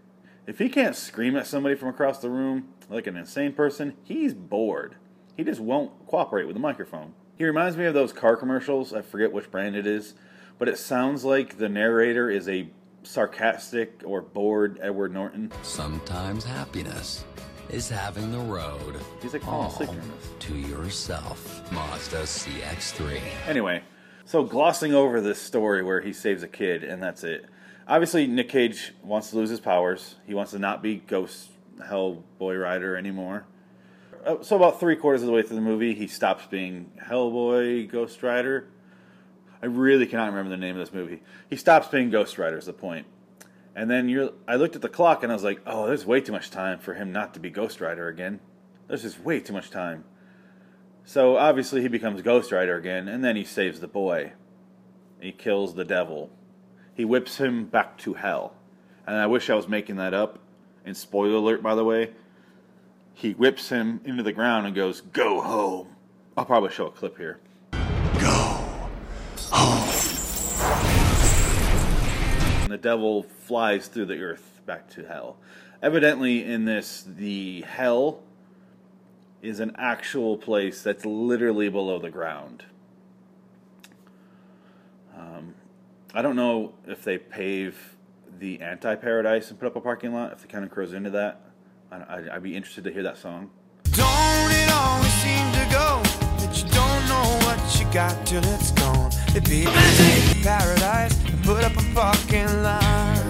If 0.47 0.61
he 0.61 0.69
can't 0.69 0.95
scream 0.95 1.35
at 1.35 1.49
somebody 1.49 1.75
from 1.75 1.89
across 1.89 2.21
the 2.21 2.31
room 2.31 2.69
like 2.89 3.09
an 3.09 3.17
insane 3.17 3.55
person, 3.55 3.95
he's 4.05 4.35
bored. 4.35 4.95
He 5.37 5.43
just 5.43 5.61
won't 5.61 6.07
cooperate 6.07 6.47
with 6.47 6.55
the 6.55 6.61
microphone. 6.61 7.15
He 7.37 7.45
reminds 7.45 7.77
me 7.77 7.87
of 7.87 7.95
those 7.95 8.13
car 8.13 8.37
commercials. 8.37 8.95
I 8.95 9.03
forget 9.03 9.33
which 9.33 9.51
brand 9.51 9.75
it 9.75 9.89
is, 9.89 10.15
but 10.61 10.69
it 10.69 10.79
sounds 10.79 11.25
like 11.25 11.59
the 11.59 11.69
narrator 11.69 12.31
is 12.31 12.49
a 12.49 12.71
sarcastic 13.03 14.03
or 14.05 14.21
bored 14.21 14.79
Edward 14.81 15.13
Norton. 15.13 15.51
Sometimes 15.63 16.45
happiness 16.45 17.25
is 17.71 17.89
having 17.89 18.31
the 18.33 18.39
road 18.39 18.97
He's 19.23 19.33
like 19.33 19.47
all 19.47 19.69
falling 19.71 19.89
asleep 19.99 20.13
this. 20.21 20.49
to 20.49 20.55
yourself. 20.57 21.71
Mazda 21.73 22.23
CX-3. 22.23 23.21
Anyway, 23.47 23.83
so 24.25 24.45
glossing 24.45 24.95
over 24.95 25.21
this 25.21 25.41
story 25.41 25.83
where 25.83 26.01
he 26.01 26.13
saves 26.13 26.43
a 26.43 26.49
kid 26.49 26.85
and 26.85 27.03
that's 27.03 27.25
it. 27.25 27.47
Obviously, 27.87 28.27
Nick 28.27 28.49
Cage 28.49 28.93
wants 29.03 29.31
to 29.31 29.37
lose 29.37 29.51
his 29.51 29.61
powers. 29.61 30.15
He 30.27 30.33
wants 30.35 30.53
to 30.53 30.59
not 30.59 30.83
be 30.83 30.97
Ghost 30.97 31.51
Hellboy 31.81 32.61
Rider 32.63 32.97
anymore. 32.97 33.45
Uh, 34.25 34.37
So 34.43 34.57
about 34.57 34.81
three 34.81 34.97
quarters 34.97 35.21
of 35.23 35.27
the 35.27 35.33
way 35.33 35.43
through 35.43 35.57
the 35.57 35.63
movie, 35.63 35.95
he 35.95 36.07
stops 36.07 36.47
being 36.47 36.91
Hellboy 37.09 37.91
Ghost 37.91 38.23
Rider. 38.23 38.69
I 39.63 39.67
really 39.67 40.07
cannot 40.07 40.27
remember 40.27 40.51
the 40.51 40.57
name 40.57 40.77
of 40.79 40.87
this 40.87 40.95
movie. 40.95 41.23
He 41.51 41.57
stops 41.57 41.89
being 41.89 42.11
Ghost 42.11 42.39
Rider 42.39 42.57
is 42.59 42.67
the 42.67 42.73
point. 42.73 43.07
And 43.77 43.91
then 43.91 44.09
you're, 44.09 44.31
I 44.47 44.57
looked 44.57 44.77
at 44.77 44.83
the 44.83 44.89
clock 44.89 45.23
and 45.23 45.33
I 45.33 45.35
was 45.35 45.45
like, 45.45 45.61
oh, 45.67 45.87
there's 45.87 46.07
way 46.07 46.21
too 46.21 46.33
much 46.33 46.51
time 46.51 46.79
for 46.79 46.95
him 46.95 47.13
not 47.13 47.35
to 47.35 47.41
be 47.41 47.51
Ghost 47.51 47.81
Rider 47.81 48.09
again. 48.09 48.41
There's 48.87 49.03
just 49.03 49.21
way 49.21 49.41
too 49.41 49.53
much 49.53 49.71
time. 49.71 50.05
So 51.05 51.37
obviously 51.37 51.83
he 51.83 51.89
becomes 51.89 52.23
Ghost 52.23 52.53
Rider 52.53 52.77
again, 52.77 53.09
and 53.09 53.23
then 53.23 53.37
he 53.37 53.45
saves 53.45 53.81
the 53.81 53.89
boy. 53.89 54.33
He 55.21 55.33
kills 55.33 55.75
the 55.75 55.85
devil. 55.85 56.31
He 56.95 57.05
whips 57.05 57.39
him 57.39 57.67
back 57.67 57.99
to 57.99 58.15
hell. 58.15 58.55
And 59.07 59.17
I 59.17 59.27
wish 59.27 59.51
I 59.51 59.55
was 59.55 59.69
making 59.69 59.97
that 59.97 60.15
up. 60.15 60.39
And 60.85 60.97
spoiler 60.97 61.37
alert, 61.37 61.63
by 61.63 61.75
the 61.75 61.85
way, 61.85 62.13
he 63.15 63.33
whips 63.33 63.69
him 63.69 64.01
into 64.05 64.23
the 64.23 64.33
ground 64.33 64.67
and 64.67 64.75
goes, 64.75 65.01
Go 65.01 65.41
home. 65.41 65.89
I'll 66.37 66.45
probably 66.45 66.71
show 66.71 66.87
a 66.87 66.91
clip 66.91 67.17
here. 67.17 67.41
And 72.65 72.73
the 72.73 72.79
devil 72.79 73.23
flies 73.23 73.89
through 73.89 74.07
the 74.07 74.23
earth 74.23 74.61
back 74.65 74.89
to 74.89 75.05
hell. 75.07 75.37
Evidently, 75.83 76.43
in 76.43 76.65
this, 76.65 77.05
the 77.07 77.61
hell 77.61 78.23
is 79.43 79.61
an 79.61 79.73
actual 79.77 80.39
place 80.39 80.83
that's 80.83 81.05
literally 81.05 81.69
below 81.69 81.99
the 81.99 82.11
ground. 82.11 82.65
Um, 85.15 85.55
I 86.15 86.23
don't 86.23 86.37
know 86.37 86.73
if 86.87 87.05
they 87.05 87.19
pave 87.19 87.97
the 88.39 88.63
anti 88.63 88.95
paradise 88.95 89.51
and 89.51 89.61
put 89.61 89.67
up 89.67 89.77
a 89.77 89.81
parking 89.83 90.15
lot, 90.15 90.33
if 90.33 90.41
the 90.41 90.47
Counting 90.47 90.71
Crows 90.71 90.95
into 90.95 91.11
that. 91.11 91.43
I, 91.93 92.23
I'd 92.33 92.43
be 92.43 92.57
interested 92.57 92.85
to 92.85 92.93
hear 92.93 93.03
that 93.03 93.19
song. 93.19 93.51
Got 97.95 98.27
till 98.27 98.43
it's 98.47 98.73
gone? 98.73 99.09
Be 99.49 99.67
paradise 100.43 101.17
and 101.27 101.45
put 101.45 101.63
up 101.63 101.77
a 101.77 101.95
parking 101.95 102.63
lot. 102.65 103.25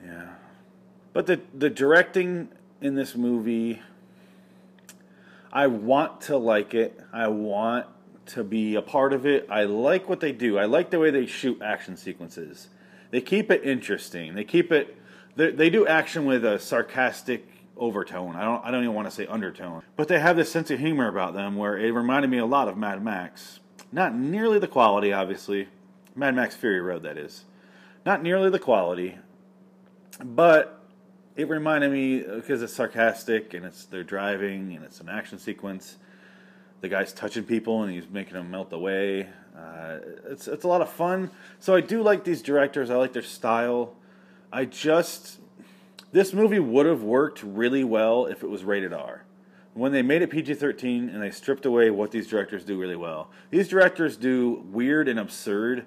Yeah. 0.00 0.28
But 1.12 1.26
the 1.26 1.40
the 1.52 1.68
directing 1.68 2.50
in 2.80 2.94
this 2.94 3.16
movie 3.16 3.82
I 5.52 5.66
want 5.66 6.20
to 6.22 6.36
like 6.36 6.72
it. 6.72 7.00
I 7.12 7.26
want 7.28 7.86
to 8.26 8.44
be 8.44 8.76
a 8.76 8.82
part 8.82 9.12
of 9.12 9.26
it. 9.26 9.48
I 9.50 9.64
like 9.64 10.08
what 10.08 10.20
they 10.20 10.30
do. 10.30 10.58
I 10.58 10.66
like 10.66 10.90
the 10.90 11.00
way 11.00 11.10
they 11.10 11.26
shoot 11.26 11.60
action 11.62 11.96
sequences. 11.96 12.68
They 13.10 13.20
keep 13.20 13.50
it 13.50 13.64
interesting. 13.64 14.36
They 14.36 14.44
keep 14.44 14.70
it 14.70 14.96
they 15.34 15.68
do 15.68 15.84
action 15.84 16.26
with 16.26 16.44
a 16.44 16.60
sarcastic 16.60 17.55
overtone. 17.76 18.36
I 18.36 18.44
don't 18.44 18.64
I 18.64 18.70
don't 18.70 18.82
even 18.82 18.94
want 18.94 19.08
to 19.08 19.14
say 19.14 19.26
undertone. 19.26 19.82
But 19.96 20.08
they 20.08 20.18
have 20.18 20.36
this 20.36 20.50
sense 20.50 20.70
of 20.70 20.78
humor 20.78 21.08
about 21.08 21.34
them 21.34 21.56
where 21.56 21.76
it 21.78 21.90
reminded 21.92 22.30
me 22.30 22.38
a 22.38 22.46
lot 22.46 22.68
of 22.68 22.76
Mad 22.76 23.02
Max. 23.02 23.60
Not 23.92 24.14
nearly 24.14 24.58
the 24.58 24.68
quality 24.68 25.12
obviously. 25.12 25.68
Mad 26.14 26.34
Max 26.34 26.54
Fury 26.54 26.80
Road 26.80 27.02
that 27.02 27.18
is. 27.18 27.44
Not 28.04 28.22
nearly 28.22 28.50
the 28.50 28.58
quality, 28.58 29.18
but 30.24 30.80
it 31.34 31.48
reminded 31.48 31.92
me 31.92 32.20
because 32.20 32.62
it's 32.62 32.72
sarcastic 32.72 33.52
and 33.52 33.64
it's 33.64 33.84
they're 33.84 34.04
driving 34.04 34.74
and 34.74 34.84
it's 34.84 35.00
an 35.00 35.08
action 35.08 35.38
sequence. 35.38 35.96
The 36.80 36.88
guy's 36.88 37.12
touching 37.12 37.44
people 37.44 37.82
and 37.82 37.92
he's 37.92 38.08
making 38.08 38.34
them 38.34 38.50
melt 38.50 38.72
away. 38.72 39.28
Uh, 39.56 39.98
it's 40.28 40.48
it's 40.48 40.64
a 40.64 40.68
lot 40.68 40.80
of 40.80 40.88
fun. 40.88 41.30
So 41.58 41.74
I 41.74 41.80
do 41.80 42.02
like 42.02 42.24
these 42.24 42.42
directors. 42.42 42.90
I 42.90 42.96
like 42.96 43.12
their 43.12 43.22
style. 43.22 43.94
I 44.52 44.64
just 44.64 45.38
this 46.16 46.32
movie 46.32 46.58
would 46.58 46.86
have 46.86 47.02
worked 47.02 47.42
really 47.42 47.84
well 47.84 48.24
if 48.24 48.42
it 48.42 48.48
was 48.48 48.64
rated 48.64 48.94
R. 48.94 49.26
When 49.74 49.92
they 49.92 50.00
made 50.00 50.22
it 50.22 50.30
PG 50.30 50.54
13 50.54 51.10
and 51.10 51.22
they 51.22 51.30
stripped 51.30 51.66
away 51.66 51.90
what 51.90 52.10
these 52.10 52.26
directors 52.26 52.64
do 52.64 52.80
really 52.80 52.96
well, 52.96 53.28
these 53.50 53.68
directors 53.68 54.16
do 54.16 54.64
weird 54.70 55.08
and 55.08 55.20
absurd, 55.20 55.84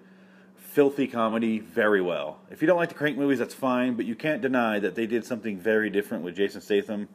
filthy 0.55 1.07
comedy 1.07 1.57
very 1.57 1.99
well. 1.99 2.41
If 2.51 2.61
you 2.61 2.67
don't 2.67 2.77
like 2.77 2.89
the 2.89 2.95
Crank 2.95 3.17
movies, 3.17 3.39
that's 3.39 3.55
fine, 3.55 3.95
but 3.95 4.05
you 4.05 4.13
can't 4.13 4.39
deny 4.39 4.77
that 4.77 4.93
they 4.93 5.07
did 5.07 5.25
something 5.25 5.57
very 5.57 5.89
different 5.89 6.23
with 6.23 6.35
Jason 6.35 6.61
Statham 6.61 7.09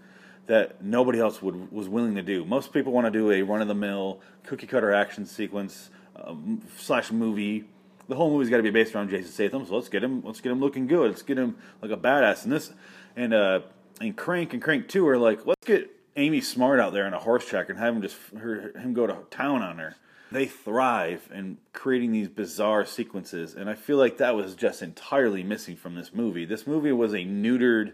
that 0.47 0.83
nobody 0.83 1.21
else 1.21 1.41
would 1.41 1.71
was 1.71 1.89
willing 1.89 2.17
to 2.17 2.23
do. 2.23 2.45
Most 2.45 2.73
people 2.73 2.93
want 2.93 3.07
to 3.07 3.13
do 3.13 3.31
a 3.31 3.43
run 3.43 3.63
of 3.63 3.69
the 3.69 3.77
mill 3.77 4.21
cookie 4.43 4.67
cutter 4.67 4.93
action 4.93 5.25
sequence 5.25 5.91
um, 6.17 6.63
slash 6.79 7.13
movie 7.13 7.65
the 8.09 8.15
whole 8.15 8.31
movie's 8.31 8.51
got 8.51 8.59
to 8.59 8.63
be 8.63 8.71
based 8.71 8.95
around 8.95 9.11
Jason 9.11 9.31
Statham. 9.31 9.67
So 9.67 9.75
let's 9.75 9.89
get 9.89 10.05
him, 10.05 10.23
let's 10.25 10.41
get 10.41 10.53
him 10.53 10.61
looking 10.61 10.87
good. 10.87 11.11
Let's 11.11 11.23
get 11.23 11.39
him 11.39 11.57
like 11.81 11.91
a 11.91 11.97
badass. 11.97 12.45
And 12.45 12.53
this, 12.53 12.73
and 13.17 13.35
uh, 13.35 13.61
and 14.01 14.17
Crank 14.17 14.53
and 14.53 14.63
Crank 14.63 14.89
Two 14.89 15.07
are 15.09 15.19
like, 15.19 15.47
let's 15.47 15.65
get 15.67 15.91
Amy 16.17 16.41
Smart 16.41 16.81
out 16.81 16.93
there 16.93 17.07
in 17.07 17.15
a 17.15 17.19
horse 17.19 17.47
track 17.47 17.69
and 17.69 17.79
have 17.79 17.95
him 17.95 18.03
just 18.03 18.17
her, 18.39 18.73
him 18.79 18.95
go 18.95 19.07
to 19.07 19.17
town 19.31 19.63
on 19.63 19.79
her. 19.79 19.97
They 20.33 20.47
thrive 20.47 21.29
in 21.33 21.59
creating 21.73 22.13
these 22.13 22.29
bizarre 22.29 22.85
sequences, 22.85 23.55
and 23.55 23.71
I 23.71 23.75
feel 23.75 23.99
like 23.99 24.19
that 24.19 24.35
was 24.35 24.55
just 24.55 24.83
entirely 24.83 25.45
missing 25.45 25.77
from 25.77 25.95
this 25.95 26.13
movie. 26.13 26.45
This 26.45 26.67
movie 26.67 26.93
was 26.93 27.13
a 27.13 27.19
neutered 27.19 27.93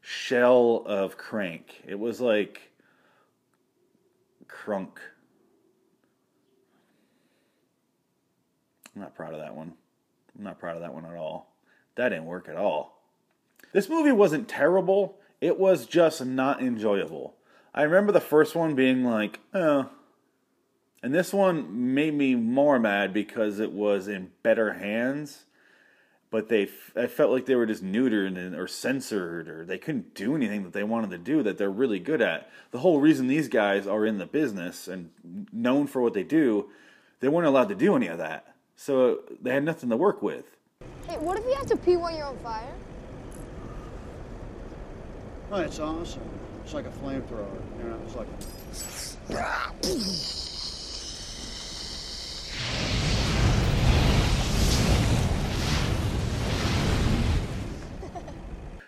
shell 0.00 0.82
of 0.86 1.18
Crank. 1.18 1.82
It 1.86 1.98
was 1.98 2.20
like 2.20 2.72
Crunk. 4.48 4.98
I'm 8.94 9.02
not 9.02 9.14
proud 9.14 9.34
of 9.34 9.40
that 9.40 9.54
one. 9.54 9.74
I'm 10.36 10.44
not 10.44 10.58
proud 10.58 10.76
of 10.76 10.82
that 10.82 10.94
one 10.94 11.04
at 11.04 11.14
all. 11.14 11.54
That 11.96 12.10
didn't 12.10 12.26
work 12.26 12.48
at 12.48 12.56
all. 12.56 13.01
This 13.72 13.88
movie 13.88 14.12
wasn't 14.12 14.48
terrible, 14.48 15.18
it 15.40 15.58
was 15.58 15.86
just 15.86 16.24
not 16.24 16.62
enjoyable. 16.62 17.34
I 17.74 17.82
remember 17.82 18.12
the 18.12 18.20
first 18.20 18.54
one 18.54 18.74
being 18.74 19.04
like, 19.04 19.40
oh. 19.54 19.88
And 21.02 21.12
this 21.12 21.32
one 21.32 21.94
made 21.94 22.14
me 22.14 22.34
more 22.36 22.78
mad 22.78 23.12
because 23.12 23.58
it 23.58 23.72
was 23.72 24.06
in 24.06 24.30
better 24.44 24.74
hands, 24.74 25.46
but 26.30 26.48
they 26.48 26.68
I 26.94 27.06
felt 27.08 27.32
like 27.32 27.46
they 27.46 27.56
were 27.56 27.66
just 27.66 27.82
neutered 27.82 28.56
or 28.56 28.68
censored 28.68 29.48
or 29.48 29.64
they 29.64 29.78
couldn't 29.78 30.14
do 30.14 30.36
anything 30.36 30.62
that 30.62 30.74
they 30.74 30.84
wanted 30.84 31.10
to 31.10 31.18
do 31.18 31.42
that 31.42 31.58
they're 31.58 31.70
really 31.70 31.98
good 31.98 32.22
at. 32.22 32.48
The 32.70 32.78
whole 32.80 33.00
reason 33.00 33.26
these 33.26 33.48
guys 33.48 33.86
are 33.86 34.06
in 34.06 34.18
the 34.18 34.26
business 34.26 34.86
and 34.86 35.10
known 35.52 35.88
for 35.88 36.00
what 36.00 36.14
they 36.14 36.22
do, 36.22 36.68
they 37.18 37.28
weren't 37.28 37.48
allowed 37.48 37.70
to 37.70 37.74
do 37.74 37.96
any 37.96 38.06
of 38.06 38.18
that. 38.18 38.54
So 38.76 39.22
they 39.40 39.54
had 39.54 39.64
nothing 39.64 39.90
to 39.90 39.96
work 39.96 40.22
with. 40.22 40.44
Hey, 41.08 41.18
what 41.18 41.38
if 41.38 41.44
you 41.46 41.54
have 41.54 41.66
to 41.66 41.76
pee 41.76 41.96
while 41.96 42.14
you're 42.14 42.26
on 42.26 42.38
fire? 42.38 42.74
Oh, 45.54 45.60
it's 45.60 45.78
awesome. 45.80 46.22
It's 46.64 46.72
like 46.72 46.86
a 46.86 46.90
flamethrower. 46.90 47.60
You 47.78 47.84
know, 47.84 48.00
it's 48.06 48.16
like. 48.16 48.28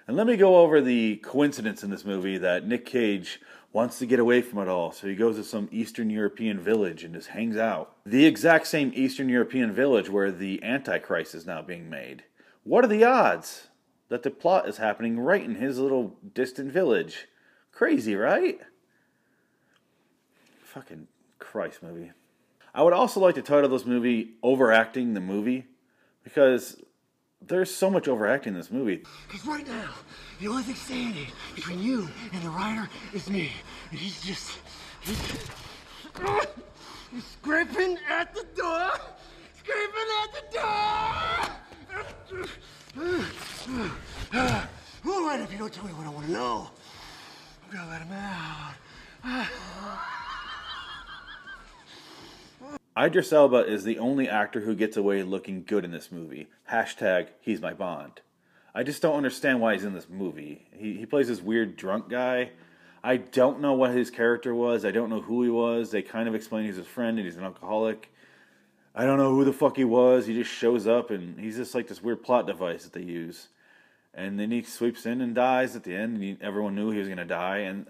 And 0.07 0.19
let 0.19 0.27
me 0.27 0.37
go 0.37 0.59
over 0.59 0.81
the 0.83 1.17
coincidence 1.17 1.83
in 1.83 1.91
this 1.91 2.05
movie 2.05 2.37
that 2.39 2.67
Nick 2.67 2.85
Cage 2.85 3.41
wants 3.73 3.99
to 3.99 4.07
get 4.07 4.21
away 4.21 4.43
from 4.43 4.59
it 4.61 4.69
all, 4.69 4.93
so 4.93 5.09
he 5.09 5.15
goes 5.15 5.37
to 5.37 5.45
some 5.45 5.69
Eastern 5.73 6.11
European 6.11 6.61
village 6.61 7.03
and 7.03 7.15
just 7.15 7.29
hangs 7.29 7.57
out. 7.57 7.97
The 8.05 8.27
exact 8.27 8.67
same 8.67 8.93
Eastern 8.95 9.29
European 9.29 9.73
village 9.73 10.11
where 10.11 10.31
the 10.31 10.63
Antichrist 10.63 11.35
is 11.35 11.47
now 11.47 11.63
being 11.63 11.89
made. 11.89 12.23
What 12.65 12.85
are 12.85 12.89
the 12.89 13.03
odds 13.03 13.69
that 14.15 14.23
the 14.23 14.31
plot 14.31 14.69
is 14.69 14.77
happening 14.77 15.19
right 15.19 15.43
in 15.43 15.57
his 15.57 15.81
little 15.81 16.15
distant 16.35 16.71
village? 16.71 17.27
Crazy, 17.73 18.15
right? 18.15 18.61
Fucking 20.63 21.09
Christ 21.41 21.83
movie. 21.83 22.13
I 22.73 22.85
would 22.85 22.93
also 22.93 23.19
like 23.19 23.35
to 23.35 23.43
title 23.43 23.69
this 23.69 23.85
movie 23.85 24.35
Overacting 24.41 25.15
the 25.15 25.21
Movie 25.21 25.67
because 26.23 26.81
there's 27.43 27.75
so 27.75 27.91
much 27.91 28.07
overacting 28.07 28.53
in 28.53 28.57
this 28.57 28.71
movie. 28.71 29.03
Because 29.27 29.45
right 29.49 29.67
now, 29.67 29.91
the 30.41 30.47
only 30.47 30.63
thing 30.63 30.77
standing 30.77 31.27
between 31.57 31.83
you 31.83 32.09
and 32.33 32.41
the 32.41 32.51
writer 32.51 32.89
is 33.13 33.29
me. 33.29 33.51
And 33.91 33.99
he's 33.99 34.23
just. 34.23 34.61
He's, 35.01 35.21
he's 37.11 37.25
scraping 37.25 37.99
at 38.09 38.33
the 38.33 38.47
door! 38.55 38.93
Scraping 39.57 40.09
at 40.23 40.53
the 40.53 40.57
door! 40.57 41.15
All 44.37 44.41
right, 45.07 45.39
if 45.41 45.53
you 45.53 45.59
don't 45.59 45.73
tell 45.73 45.85
me 45.85 45.93
what 45.93 46.07
I 46.07 46.11
want 46.11 46.27
to 46.27 46.33
know, 46.33 46.69
I'm 47.65 47.77
gonna 47.77 47.89
let 47.89 48.03
him 48.03 48.13
out. 48.13 49.47
Idris 53.07 53.33
Elba 53.33 53.59
is 53.59 53.85
the 53.85 54.01
only 54.01 54.29
actor 54.29 54.63
who 54.63 54.75
gets 54.75 54.97
away 54.97 55.23
looking 55.23 55.63
good 55.65 55.85
in 55.85 55.93
this 55.93 56.11
movie. 56.11 56.49
Hashtag 56.69 57.29
he's 57.41 57.61
my 57.61 57.75
Bond. 57.75 58.23
I 58.75 58.83
just 58.83 59.03
don't 59.03 59.17
understand 59.17 59.61
why 59.61 59.75
he's 59.75 59.85
in 59.85 59.95
this 59.95 60.09
movie. 60.09 60.67
He, 60.77 60.95
he 60.95 61.07
plays 61.07 61.29
this 61.29 61.41
weird 61.41 61.77
drunk 61.77 62.09
guy. 62.09 62.51
I 63.05 63.19
don't 63.19 63.61
know 63.61 63.75
what 63.75 63.93
his 63.93 64.11
character 64.11 64.53
was. 64.53 64.85
I 64.85 64.91
don't 64.91 65.11
know 65.11 65.21
who 65.21 65.45
he 65.45 65.51
was. 65.51 65.93
They 65.93 66.03
kind 66.03 66.29
of 66.29 66.35
explain 66.35 66.65
he's 66.65 66.77
his 66.77 66.89
friend 66.89 67.19
and 67.19 67.27
he's 67.27 67.37
an 67.37 67.45
alcoholic. 67.45 68.11
I 68.97 69.05
don't 69.07 69.19
know 69.19 69.33
who 69.33 69.45
the 69.45 69.53
fuck 69.53 69.77
he 69.77 69.85
was. 69.85 70.27
He 70.27 70.35
just 70.35 70.51
shows 70.51 70.89
up 70.89 71.13
and 71.13 71.39
he's 71.39 71.57
just 71.57 71.75
like 71.75 71.87
this 71.87 72.03
weird 72.03 72.25
plot 72.25 72.49
device 72.49 72.83
that 72.83 72.95
they 72.95 73.03
use. 73.03 73.49
And 74.17 74.39
then 74.39 74.51
he 74.51 74.63
sweeps 74.63 75.07
in 75.07 75.21
and 75.21 75.35
dies 75.35 75.75
at 75.75 75.85
the 75.85 75.95
end. 75.95 76.23
He, 76.23 76.37
everyone 76.41 76.75
knew 76.75 76.91
he 76.91 76.99
was 76.99 77.09
to 77.09 77.25
die. 77.25 77.59
And 77.59 77.87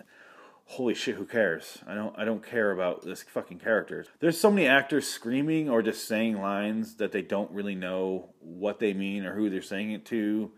holy 0.66 0.94
shit, 0.94 1.16
who 1.16 1.26
cares? 1.26 1.78
I 1.86 1.94
don't 1.94 2.18
I 2.18 2.24
don't 2.24 2.44
care 2.44 2.70
about 2.70 3.04
this 3.04 3.22
fucking 3.22 3.58
character. 3.58 4.06
There's 4.20 4.40
so 4.40 4.50
many 4.50 4.66
actors 4.66 5.06
screaming 5.06 5.68
or 5.68 5.82
just 5.82 6.08
saying 6.08 6.40
lines 6.40 6.96
that 6.96 7.12
they 7.12 7.22
don't 7.22 7.50
really 7.50 7.74
know 7.74 8.30
what 8.40 8.78
they 8.78 8.94
mean 8.94 9.24
or 9.24 9.34
who 9.34 9.50
they're 9.50 9.62
saying 9.62 9.92
it 9.92 10.04
to. 10.06 10.50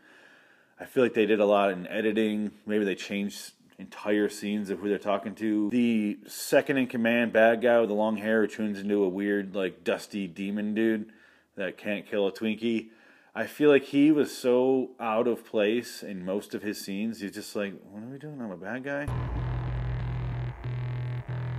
I 0.79 0.85
feel 0.85 1.03
like 1.03 1.15
they 1.15 1.27
did 1.27 1.41
a 1.41 1.47
lot 1.47 1.71
in 1.71 1.87
editing. 1.87 2.53
Maybe 2.67 2.85
they 2.85 2.95
changed 2.95 3.53
entire 3.79 4.29
scenes 4.29 4.71
of 4.71 4.79
who 4.79 4.89
they're 4.89 4.99
talking 4.99 5.35
to. 5.35 5.71
The 5.71 6.19
second 6.27 6.79
in 6.79 6.87
command 6.87 7.33
bad 7.33 7.61
guy 7.61 7.79
with 7.81 7.89
the 7.89 7.95
long 7.95 8.17
hair 8.17 8.43
who 8.43 8.47
turns 8.47 8.79
into 8.79 9.03
a 9.03 9.09
weird 9.09 9.55
like 9.55 9.85
dusty 9.85 10.27
demon 10.27 10.75
dude 10.75 11.13
that 11.57 11.77
can't 11.77 12.07
kill 12.07 12.27
a 12.27 12.33
Twinkie. 12.33 12.89
I 13.37 13.45
feel 13.47 13.69
like 13.69 13.85
he 13.85 14.11
was 14.11 14.35
so 14.35 14.93
out 14.99 15.29
of 15.29 15.45
place 15.45 16.03
in 16.03 16.25
most 16.25 16.55
of 16.55 16.63
his 16.63 16.81
scenes. 16.81 17.21
He's 17.21 17.33
just 17.33 17.55
like, 17.55 17.75
"What 17.91 18.03
are 18.03 18.07
we 18.07 18.17
doing? 18.17 18.41
I'm 18.41 18.51
a 18.51 18.57
bad 18.57 18.83
guy." 18.83 19.05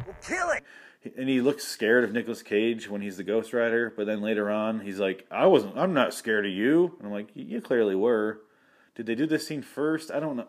We'll 0.08 0.16
kill 0.24 0.50
it. 0.50 0.64
and 1.16 1.30
he 1.30 1.40
looks 1.40 1.64
scared 1.64 2.04
of 2.04 2.12
Nicolas 2.12 2.42
Cage 2.42 2.90
when 2.90 3.02
he's 3.02 3.18
the 3.18 3.24
Ghost 3.24 3.54
Rider, 3.54 3.94
but 3.96 4.08
then 4.08 4.22
later 4.22 4.50
on 4.50 4.80
he's 4.80 5.00
like, 5.00 5.28
"I 5.30 5.46
wasn't. 5.46 5.78
I'm 5.78 5.94
not 5.94 6.16
scared 6.16 6.48
of 6.48 6.52
you." 6.52 6.96
And 6.98 7.08
I'm 7.08 7.14
like, 7.14 7.30
"You 7.36 7.62
clearly 7.62 7.94
were." 7.94 8.42
Did 8.96 9.06
they 9.06 9.14
do 9.14 9.28
this 9.28 9.46
scene 9.46 9.62
first? 9.62 10.10
I 10.10 10.20
don't 10.20 10.38
know. 10.38 10.48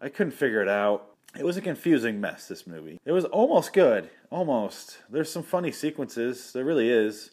I 0.00 0.08
couldn't 0.08 0.34
figure 0.34 0.62
it 0.62 0.68
out. 0.68 1.16
It 1.36 1.44
was 1.44 1.56
a 1.56 1.62
confusing 1.62 2.20
mess. 2.20 2.46
This 2.46 2.64
movie. 2.64 3.00
It 3.04 3.10
was 3.10 3.24
almost 3.24 3.72
good, 3.72 4.08
almost. 4.30 4.98
There's 5.10 5.32
some 5.32 5.42
funny 5.42 5.72
sequences. 5.72 6.52
There 6.52 6.64
really 6.64 6.90
is. 6.90 7.32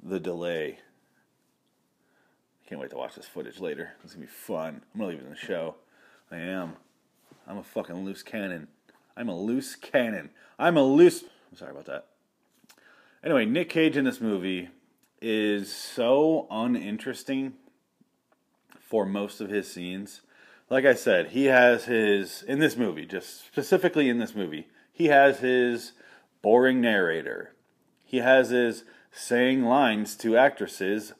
The 0.00 0.20
delay. 0.20 0.78
Can't 2.72 2.80
wait 2.80 2.90
to 2.92 2.96
watch 2.96 3.16
this 3.16 3.26
footage 3.26 3.60
later. 3.60 3.90
It's 4.02 4.14
gonna 4.14 4.24
be 4.24 4.32
fun. 4.32 4.80
I'm 4.94 4.98
gonna 4.98 5.10
leave 5.10 5.18
it 5.18 5.26
in 5.26 5.30
the 5.30 5.36
show. 5.36 5.74
I 6.30 6.38
am. 6.38 6.76
I'm 7.46 7.58
a 7.58 7.62
fucking 7.62 8.02
loose 8.02 8.22
cannon. 8.22 8.68
I'm 9.14 9.28
a 9.28 9.38
loose 9.38 9.76
cannon. 9.76 10.30
I'm 10.58 10.78
a 10.78 10.82
loose. 10.82 11.22
I'm 11.22 11.58
sorry 11.58 11.72
about 11.72 11.84
that. 11.84 12.06
Anyway, 13.22 13.44
Nick 13.44 13.68
Cage 13.68 13.98
in 13.98 14.06
this 14.06 14.22
movie 14.22 14.70
is 15.20 15.70
so 15.70 16.46
uninteresting 16.50 17.52
for 18.80 19.04
most 19.04 19.42
of 19.42 19.50
his 19.50 19.70
scenes. 19.70 20.22
Like 20.70 20.86
I 20.86 20.94
said, 20.94 21.32
he 21.32 21.44
has 21.44 21.84
his, 21.84 22.42
in 22.42 22.58
this 22.58 22.78
movie, 22.78 23.04
just 23.04 23.44
specifically 23.44 24.08
in 24.08 24.16
this 24.16 24.34
movie, 24.34 24.68
he 24.90 25.08
has 25.08 25.40
his 25.40 25.92
boring 26.40 26.80
narrator. 26.80 27.52
He 28.02 28.20
has 28.20 28.48
his 28.48 28.84
saying 29.10 29.62
lines 29.62 30.16
to 30.16 30.38
actresses 30.38 31.12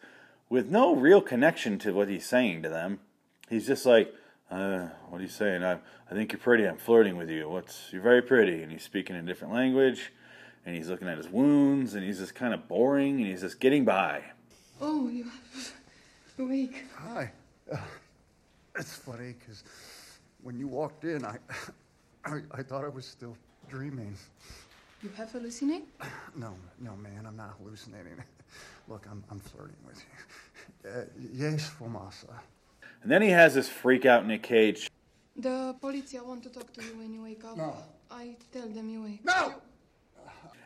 with 0.52 0.68
no 0.68 0.94
real 0.94 1.22
connection 1.22 1.78
to 1.78 1.94
what 1.94 2.10
he's 2.10 2.26
saying 2.26 2.62
to 2.62 2.68
them. 2.68 3.00
He's 3.48 3.66
just 3.66 3.86
like, 3.86 4.12
uh, 4.50 4.88
what 5.08 5.18
are 5.18 5.24
you 5.24 5.30
saying? 5.30 5.64
I, 5.64 5.78
I 6.10 6.14
think 6.14 6.30
you're 6.30 6.38
pretty. 6.38 6.68
I'm 6.68 6.76
flirting 6.76 7.16
with 7.16 7.30
you. 7.30 7.48
What's 7.48 7.90
you're 7.90 8.02
very 8.02 8.20
pretty, 8.20 8.62
and 8.62 8.70
he's 8.70 8.82
speaking 8.82 9.16
in 9.16 9.24
a 9.24 9.26
different 9.26 9.54
language, 9.54 10.12
and 10.66 10.76
he's 10.76 10.90
looking 10.90 11.08
at 11.08 11.16
his 11.16 11.26
wounds, 11.26 11.94
and 11.94 12.04
he's 12.04 12.18
just 12.18 12.34
kind 12.34 12.52
of 12.52 12.68
boring, 12.68 13.16
and 13.16 13.26
he's 13.26 13.40
just 13.40 13.60
getting 13.60 13.86
by. 13.86 14.24
Oh, 14.78 15.08
you 15.08 15.24
are 15.24 16.44
awake. 16.44 16.84
Hi. 16.96 17.32
Uh, 17.72 17.78
it's 18.78 18.94
funny 18.94 19.34
because 19.38 19.64
when 20.42 20.58
you 20.58 20.68
walked 20.68 21.04
in, 21.04 21.24
I, 21.24 21.38
I, 22.26 22.40
I 22.52 22.62
thought 22.62 22.84
I 22.84 22.90
was 22.90 23.06
still 23.06 23.38
dreaming. 23.70 24.14
You 25.02 25.08
have 25.16 25.32
hallucinate? 25.32 25.84
No, 26.36 26.54
no, 26.78 26.94
man, 26.96 27.24
I'm 27.26 27.36
not 27.36 27.54
hallucinating. 27.58 28.22
Look, 28.88 29.06
I'm, 29.10 29.22
I'm 29.30 29.40
flirting 29.40 29.76
with 29.86 29.98
you. 29.98 30.04
Uh, 30.84 31.04
yes, 31.32 31.70
Formasa. 31.78 32.40
And 33.02 33.10
then 33.10 33.22
he 33.22 33.30
has 33.30 33.54
this 33.54 33.68
freak 33.68 34.04
out 34.04 34.24
in 34.24 34.30
a 34.32 34.38
Cage. 34.38 34.90
The 35.36 35.76
police 35.80 36.12
want 36.14 36.42
to 36.42 36.50
talk 36.50 36.72
to 36.74 36.82
you 36.84 36.98
when 36.98 37.14
you 37.14 37.22
wake 37.22 37.44
up. 37.44 37.56
No. 37.56 37.76
I 38.10 38.36
tell 38.52 38.68
them 38.68 38.88
you 38.88 39.02
wake. 39.02 39.24
No! 39.24 39.54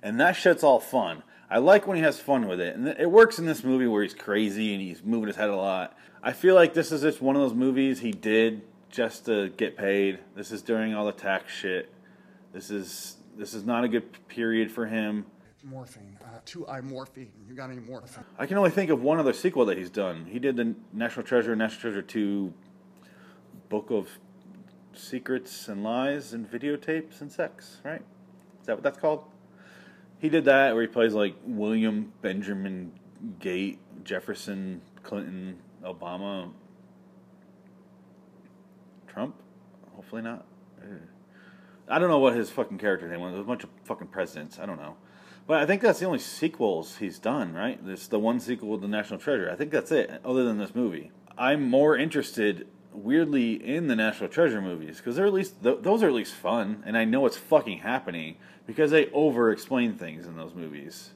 And 0.02 0.18
that 0.20 0.32
shit's 0.32 0.64
all 0.64 0.80
fun. 0.80 1.22
I 1.50 1.58
like 1.58 1.86
when 1.86 1.96
he 1.96 2.02
has 2.02 2.18
fun 2.18 2.48
with 2.48 2.60
it. 2.60 2.76
And 2.76 2.88
it 2.88 3.10
works 3.10 3.38
in 3.38 3.46
this 3.46 3.62
movie 3.62 3.86
where 3.86 4.02
he's 4.02 4.14
crazy 4.14 4.72
and 4.72 4.82
he's 4.82 5.02
moving 5.02 5.28
his 5.28 5.36
head 5.36 5.50
a 5.50 5.56
lot. 5.56 5.96
I 6.22 6.32
feel 6.32 6.54
like 6.54 6.74
this 6.74 6.92
is 6.92 7.02
just 7.02 7.22
one 7.22 7.36
of 7.36 7.42
those 7.42 7.54
movies 7.54 8.00
he 8.00 8.10
did 8.10 8.62
just 8.90 9.26
to 9.26 9.50
get 9.50 9.76
paid. 9.76 10.18
This 10.34 10.50
is 10.50 10.62
during 10.62 10.94
all 10.94 11.06
the 11.06 11.12
tax 11.12 11.52
shit. 11.52 11.92
This 12.52 12.70
is 12.70 13.16
this 13.36 13.52
is 13.54 13.64
not 13.64 13.84
a 13.84 13.88
good 13.88 14.26
period 14.28 14.70
for 14.70 14.86
him. 14.86 15.26
Morphine. 15.66 16.16
Uh, 16.22 16.38
two 16.44 16.66
eye 16.68 16.80
morphine. 16.80 17.32
You 17.48 17.54
got 17.56 17.70
any 17.70 17.80
morphine? 17.80 18.24
I 18.38 18.46
can 18.46 18.56
only 18.56 18.70
think 18.70 18.88
of 18.88 19.02
one 19.02 19.18
other 19.18 19.32
sequel 19.32 19.64
that 19.66 19.76
he's 19.76 19.90
done. 19.90 20.26
He 20.26 20.38
did 20.38 20.56
the 20.56 20.76
National 20.92 21.26
Treasure, 21.26 21.56
National 21.56 21.80
Treasure 21.80 22.02
2 22.02 22.54
Book 23.68 23.90
of 23.90 24.08
Secrets 24.94 25.66
and 25.66 25.82
Lies 25.82 26.32
and 26.32 26.48
Videotapes 26.48 27.20
and 27.20 27.32
Sex, 27.32 27.78
right? 27.84 28.02
Is 28.60 28.66
that 28.66 28.76
what 28.76 28.84
that's 28.84 28.98
called? 28.98 29.24
He 30.20 30.28
did 30.28 30.44
that 30.44 30.72
where 30.74 30.82
he 30.82 30.88
plays 30.88 31.14
like 31.14 31.34
William 31.44 32.12
Benjamin 32.22 32.92
Gate, 33.40 33.80
Jefferson, 34.04 34.80
Clinton, 35.02 35.58
Obama, 35.84 36.52
Trump. 39.08 39.34
Hopefully 39.96 40.22
not. 40.22 40.46
Uh, 40.80 40.94
I 41.88 41.98
don't 41.98 42.08
know 42.08 42.20
what 42.20 42.36
his 42.36 42.50
fucking 42.50 42.78
character 42.78 43.08
name 43.08 43.20
was. 43.20 43.32
There's 43.32 43.44
a 43.44 43.46
bunch 43.46 43.64
of 43.64 43.70
fucking 43.84 44.08
presidents. 44.08 44.60
I 44.60 44.66
don't 44.66 44.78
know. 44.78 44.96
But 45.46 45.62
I 45.62 45.66
think 45.66 45.80
that's 45.80 46.00
the 46.00 46.06
only 46.06 46.18
sequels 46.18 46.96
he's 46.96 47.18
done, 47.18 47.54
right? 47.54 47.84
This 47.84 48.08
the 48.08 48.18
one 48.18 48.40
sequel 48.40 48.76
to 48.76 48.80
The 48.80 48.88
National 48.88 49.18
Treasure. 49.18 49.48
I 49.50 49.54
think 49.54 49.70
that's 49.70 49.92
it, 49.92 50.20
other 50.24 50.44
than 50.44 50.58
this 50.58 50.74
movie. 50.74 51.12
I'm 51.38 51.68
more 51.68 51.96
interested, 51.96 52.66
weirdly, 52.92 53.52
in 53.52 53.86
the 53.86 53.94
National 53.94 54.28
Treasure 54.28 54.60
movies 54.60 54.96
because 54.96 55.14
they're 55.14 55.26
at 55.26 55.32
least 55.32 55.62
th- 55.62 55.78
those 55.82 56.02
are 56.02 56.08
at 56.08 56.14
least 56.14 56.34
fun, 56.34 56.82
and 56.84 56.96
I 56.96 57.04
know 57.04 57.20
what's 57.20 57.36
fucking 57.36 57.78
happening 57.78 58.36
because 58.66 58.90
they 58.90 59.08
over-explain 59.10 59.94
things 59.94 60.26
in 60.26 60.36
those 60.36 60.54
movies. 60.54 61.10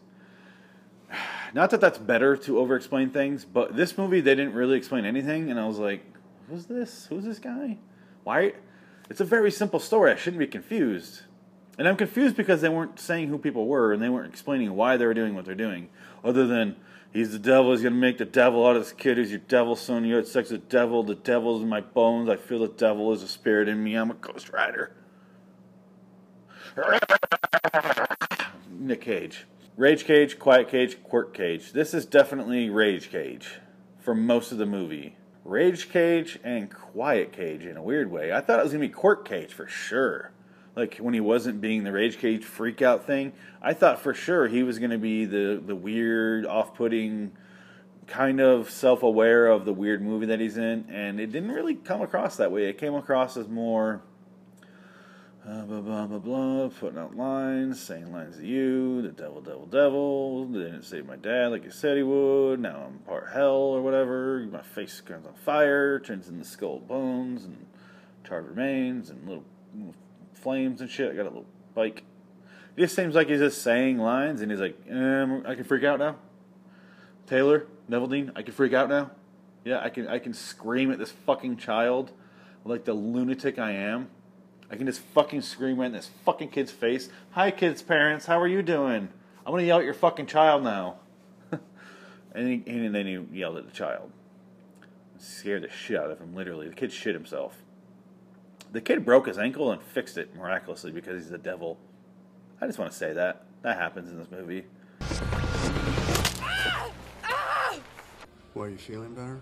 Not 1.55 1.71
that 1.71 1.81
that's 1.81 1.99
better 1.99 2.37
to 2.37 2.59
over-explain 2.61 3.11
things, 3.11 3.45
but 3.45 3.75
this 3.75 3.99
movie 3.99 4.21
they 4.21 4.37
didn't 4.37 4.55
really 4.55 4.77
explain 4.77 5.05
anything, 5.05 5.51
and 5.51 5.59
I 5.59 5.67
was 5.67 5.79
like, 5.79 6.05
"Who's 6.49 6.67
this? 6.67 7.07
Who's 7.07 7.25
this 7.25 7.41
guy? 7.41 7.79
Why?" 8.23 8.53
It's 9.09 9.21
a 9.21 9.25
very 9.25 9.51
simple 9.51 9.81
story. 9.81 10.13
I 10.13 10.17
shouldn't 10.17 10.39
be 10.39 10.47
confused. 10.47 11.23
And 11.81 11.89
I'm 11.89 11.97
confused 11.97 12.37
because 12.37 12.61
they 12.61 12.69
weren't 12.69 13.01
saying 13.01 13.29
who 13.29 13.39
people 13.39 13.67
were 13.67 13.91
and 13.91 14.03
they 14.03 14.11
weren't 14.11 14.29
explaining 14.29 14.77
why 14.77 14.99
they 14.99 15.07
were 15.07 15.15
doing 15.15 15.35
what 15.35 15.47
they're 15.47 15.55
doing. 15.55 15.89
Other 16.23 16.47
than, 16.47 16.77
he's 17.11 17.33
the 17.33 17.39
devil, 17.39 17.71
he's 17.71 17.81
going 17.81 17.95
to 17.95 17.99
make 17.99 18.19
the 18.19 18.27
devil 18.27 18.67
out 18.67 18.77
of 18.77 18.83
this 18.83 18.93
kid 18.93 19.17
who's 19.17 19.31
your 19.31 19.41
devil 19.41 19.75
son. 19.75 20.05
You 20.05 20.17
had 20.17 20.27
sex 20.27 20.51
with 20.51 20.61
the 20.61 20.67
devil, 20.69 21.03
the 21.03 21.15
devil's 21.15 21.63
in 21.63 21.71
my 21.71 21.81
bones. 21.81 22.29
I 22.29 22.37
feel 22.37 22.59
the 22.59 22.69
devil 22.69 23.15
is 23.15 23.23
a 23.23 23.29
spirit 23.29 23.67
in 23.67 23.83
me. 23.83 23.95
I'm 23.95 24.11
a 24.11 24.15
ghost 24.15 24.51
rider. 24.53 24.93
Nick 28.71 29.01
Cage. 29.01 29.47
Rage 29.79 30.05
Cage, 30.05 30.39
Quiet 30.39 30.69
Cage, 30.69 31.03
Quirk 31.03 31.33
Cage. 31.33 31.73
This 31.73 31.95
is 31.95 32.05
definitely 32.05 32.69
Rage 32.69 33.11
Cage 33.11 33.59
for 34.01 34.15
most 34.15 34.53
of 34.53 34.59
the 34.59 34.67
movie. 34.67 35.17
Rage 35.47 35.89
Cage 35.89 36.39
and 36.45 36.71
Quiet 36.71 37.33
Cage 37.33 37.65
in 37.65 37.79
a 37.79 37.83
weird 37.83 38.11
way. 38.11 38.35
I 38.35 38.43
thought 38.43 38.61
it 38.61 38.65
was 38.65 38.73
going 38.73 38.83
to 38.83 38.89
be 38.89 38.93
Quirk 38.93 39.27
Cage 39.27 39.55
for 39.55 39.67
sure 39.67 40.33
like 40.81 40.97
when 40.97 41.15
he 41.15 41.21
wasn't 41.21 41.61
being 41.61 41.85
the 41.85 41.93
rage 41.93 42.19
cage 42.19 42.45
freak 42.45 42.83
out 42.83 43.07
thing 43.07 43.33
i 43.63 43.73
thought 43.73 44.01
for 44.01 44.15
sure 44.15 44.49
he 44.49 44.63
was 44.63 44.79
going 44.79 44.91
to 44.91 44.99
be 44.99 45.25
the 45.25 45.63
the 45.65 45.77
weird 45.77 46.47
off-putting 46.47 47.31
kind 48.11 48.41
of 48.41 48.69
self-aware 48.69 49.47
of 49.47 49.65
the 49.65 49.73
weird 49.73 50.03
movie 50.03 50.27
that 50.27 50.41
he's 50.41 50.57
in 50.57 50.85
and 50.91 51.21
it 51.21 51.29
didn't 51.29 51.53
really 51.53 51.77
come 51.77 52.03
across 52.03 52.37
that 52.37 52.51
way. 52.51 52.65
It 52.65 52.77
came 52.77 52.95
across 52.95 53.37
as 53.37 53.49
more 53.49 54.03
uh, 55.49 55.63
blah 55.63 55.81
blah 55.81 56.07
blah 56.07 56.19
blah 56.19 56.69
putting 56.69 56.99
out 56.99 57.17
lines 57.17 57.81
saying 57.81 58.13
lines 58.13 58.37
to 58.37 58.47
you 58.47 59.01
the 59.01 59.09
devil 59.09 59.41
devil 59.41 59.65
devil 59.65 60.47
They 60.47 60.59
didn't 60.59 60.83
save 60.83 61.07
my 61.07 61.17
dad 61.17 61.49
like 61.49 61.65
he 61.65 61.71
said 61.71 61.97
he 61.97 62.03
would 62.03 62.61
now 62.61 62.89
i'm 62.89 62.99
part 62.99 63.31
hell 63.33 63.53
or 63.53 63.81
whatever 63.81 64.47
my 64.51 64.61
face 64.61 65.01
turns 65.07 65.27
on 65.27 65.33
fire 65.33 65.99
turns 65.99 66.29
into 66.29 66.45
skull 66.45 66.81
bones 66.81 67.45
and 67.45 67.65
charred 68.27 68.49
remains 68.49 69.09
and 69.09 69.27
little, 69.27 69.45
little 69.75 69.95
flames 70.41 70.81
and 70.81 70.91
shit. 70.91 71.13
I 71.13 71.15
got 71.15 71.23
a 71.23 71.31
little 71.31 71.47
bike. 71.75 72.05
It 72.77 72.83
just 72.83 72.97
seems 72.97 73.15
like 73.15 73.29
he's 73.29 73.41
just 73.41 73.63
saying 73.63 73.99
lines, 73.99 74.41
and 74.41 74.51
he's 74.51 74.61
like, 74.61 74.79
um, 74.91 75.45
"I 75.47 75.55
can 75.55 75.65
freak 75.65 75.85
out 75.85 75.99
now." 75.99 76.17
Taylor 77.27 77.67
Neveldine, 77.89 78.33
I 78.35 78.43
can 78.43 78.53
freak 78.53 78.73
out 78.73 78.89
now. 78.89 79.11
Yeah, 79.65 79.81
I 79.81 79.91
can. 79.91 80.09
I 80.09 80.19
can 80.19 80.33
scream 80.33 80.91
at 80.91 80.99
this 80.99 81.11
fucking 81.11 81.59
child, 81.59 82.13
like 82.65 82.85
the 82.85 82.95
lunatic 82.95 83.59
I 83.59 83.73
am. 83.73 84.09
I 84.71 84.77
can 84.77 84.87
just 84.87 85.01
fucking 85.01 85.43
scream 85.43 85.79
right 85.79 85.87
in 85.87 85.93
this 85.93 86.11
fucking 86.25 86.51
kid's 86.51 86.71
face. 86.71 87.09
Hi, 87.33 87.51
kids' 87.51 87.83
parents. 87.83 88.27
How 88.27 88.41
are 88.41 88.47
you 88.47 88.63
doing? 88.63 89.09
I'm 89.45 89.53
gonna 89.53 89.65
yell 89.65 89.79
at 89.79 89.85
your 89.85 89.95
fucking 89.95 90.27
child 90.27 90.63
now. 90.63 90.99
and, 92.33 92.49
he, 92.49 92.71
and 92.71 92.95
then 92.95 93.07
he 93.07 93.39
yelled 93.39 93.57
at 93.57 93.67
the 93.67 93.73
child. 93.73 94.13
Scared 95.19 95.63
the 95.63 95.71
shit 95.71 95.99
out 95.99 96.11
of 96.11 96.21
him. 96.21 96.35
Literally, 96.35 96.69
the 96.69 96.75
kid 96.75 96.93
shit 96.93 97.15
himself. 97.15 97.63
The 98.73 98.81
kid 98.81 99.05
broke 99.05 99.27
his 99.27 99.39
ankle 99.39 99.73
and 99.73 99.83
fixed 99.83 100.17
it 100.17 100.35
miraculously 100.37 100.93
because 100.93 101.23
he's 101.23 101.31
the 101.31 101.39
devil. 101.39 101.79
I 102.61 102.67
just 102.67 102.79
want 102.79 102.93
to 102.93 102.97
say 102.97 103.13
that. 103.13 103.45
That 103.63 103.77
happens 103.77 104.11
in 104.11 104.19
this 104.19 104.31
movie. 104.31 104.65
Well, 108.55 108.69
you 108.69 108.77
feeling 108.77 109.15
better? 109.15 109.41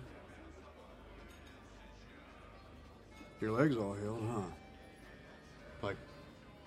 Your 3.41 3.51
leg's 3.51 3.75
all 3.77 3.93
healed, 3.93 4.23
huh? 4.31 4.41
Like, 5.81 5.97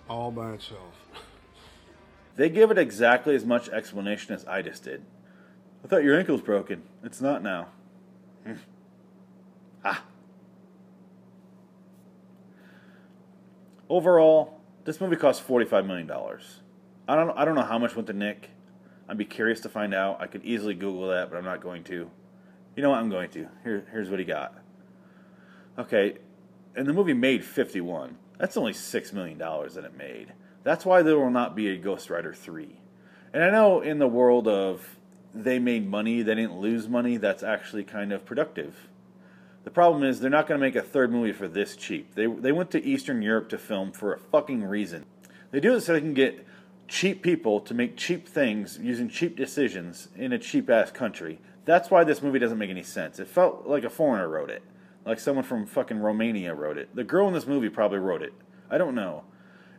all 0.09 0.31
by 0.31 0.53
itself. 0.53 0.95
They 2.35 2.49
give 2.49 2.71
it 2.71 2.79
exactly 2.79 3.35
as 3.35 3.45
much 3.45 3.69
explanation 3.69 4.33
as 4.33 4.43
I 4.45 4.63
just 4.63 4.83
did. 4.83 5.05
I 5.83 5.87
thought 5.87 6.03
your 6.03 6.17
ankle's 6.17 6.41
broken. 6.41 6.81
It's 7.03 7.21
not 7.21 7.43
now. 7.43 7.67
Overall, 13.89 14.59
this 14.85 14.99
movie 14.99 15.15
cost 15.15 15.41
forty-five 15.41 15.85
million 15.85 16.07
dollars. 16.07 16.61
I 17.07 17.15
don't. 17.15 17.31
I 17.37 17.45
don't 17.45 17.55
know 17.55 17.63
how 17.63 17.77
much 17.77 17.95
went 17.95 18.07
to 18.07 18.13
Nick. 18.13 18.49
I'd 19.07 19.17
be 19.17 19.25
curious 19.25 19.59
to 19.61 19.69
find 19.69 19.93
out. 19.93 20.21
I 20.21 20.27
could 20.27 20.43
easily 20.45 20.73
Google 20.73 21.09
that, 21.09 21.29
but 21.29 21.37
I'm 21.37 21.43
not 21.43 21.61
going 21.61 21.83
to. 21.85 22.09
You 22.75 22.81
know 22.83 22.89
what? 22.89 22.99
I'm 22.99 23.09
going 23.09 23.29
to. 23.31 23.47
Here, 23.63 23.85
here's 23.91 24.09
what 24.09 24.19
he 24.19 24.25
got. 24.25 24.55
Okay, 25.77 26.17
and 26.75 26.87
the 26.87 26.93
movie 26.93 27.13
made 27.13 27.43
51. 27.43 28.17
That's 28.37 28.57
only 28.57 28.73
$6 28.73 29.13
million 29.13 29.37
that 29.37 29.83
it 29.85 29.97
made. 29.97 30.33
That's 30.63 30.85
why 30.85 31.01
there 31.01 31.17
will 31.17 31.29
not 31.29 31.55
be 31.55 31.69
a 31.69 31.77
Ghost 31.77 32.09
Rider 32.09 32.33
3. 32.33 32.79
And 33.33 33.43
I 33.43 33.49
know 33.49 33.81
in 33.81 33.99
the 33.99 34.07
world 34.07 34.47
of 34.47 34.97
they 35.33 35.59
made 35.59 35.89
money, 35.89 36.21
they 36.21 36.35
didn't 36.35 36.59
lose 36.59 36.87
money, 36.87 37.17
that's 37.17 37.43
actually 37.43 37.83
kind 37.83 38.13
of 38.13 38.25
productive. 38.25 38.89
The 39.63 39.71
problem 39.71 40.03
is 40.03 40.19
they're 40.19 40.29
not 40.29 40.47
going 40.47 40.59
to 40.59 40.65
make 40.65 40.75
a 40.75 40.81
third 40.81 41.11
movie 41.11 41.31
for 41.31 41.47
this 41.47 41.75
cheap. 41.75 42.15
They, 42.15 42.25
they 42.25 42.51
went 42.51 42.71
to 42.71 42.83
Eastern 42.83 43.21
Europe 43.21 43.49
to 43.49 43.57
film 43.57 43.91
for 43.91 44.13
a 44.13 44.19
fucking 44.19 44.63
reason. 44.63 45.05
They 45.51 45.59
do 45.59 45.75
it 45.75 45.81
so 45.81 45.93
they 45.93 46.01
can 46.01 46.13
get 46.13 46.45
cheap 46.87 47.21
people 47.21 47.59
to 47.61 47.73
make 47.73 47.95
cheap 47.95 48.27
things 48.27 48.77
using 48.81 49.07
cheap 49.07 49.37
decisions 49.37 50.09
in 50.15 50.33
a 50.33 50.39
cheap 50.39 50.69
ass 50.69 50.91
country. 50.91 51.39
That's 51.65 51.89
why 51.89 52.03
this 52.03 52.21
movie 52.21 52.39
doesn't 52.39 52.57
make 52.57 52.69
any 52.69 52.83
sense. 52.83 53.19
It 53.19 53.27
felt 53.27 53.65
like 53.65 53.83
a 53.83 53.89
foreigner 53.89 54.27
wrote 54.27 54.49
it. 54.49 54.63
Like 55.05 55.19
someone 55.19 55.45
from 55.45 55.65
fucking 55.65 55.99
Romania 55.99 56.53
wrote 56.53 56.77
it. 56.77 56.93
The 56.95 57.03
girl 57.03 57.27
in 57.27 57.33
this 57.33 57.47
movie 57.47 57.69
probably 57.69 57.99
wrote 57.99 58.21
it. 58.21 58.33
I 58.69 58.77
don't 58.77 58.95
know. 58.95 59.23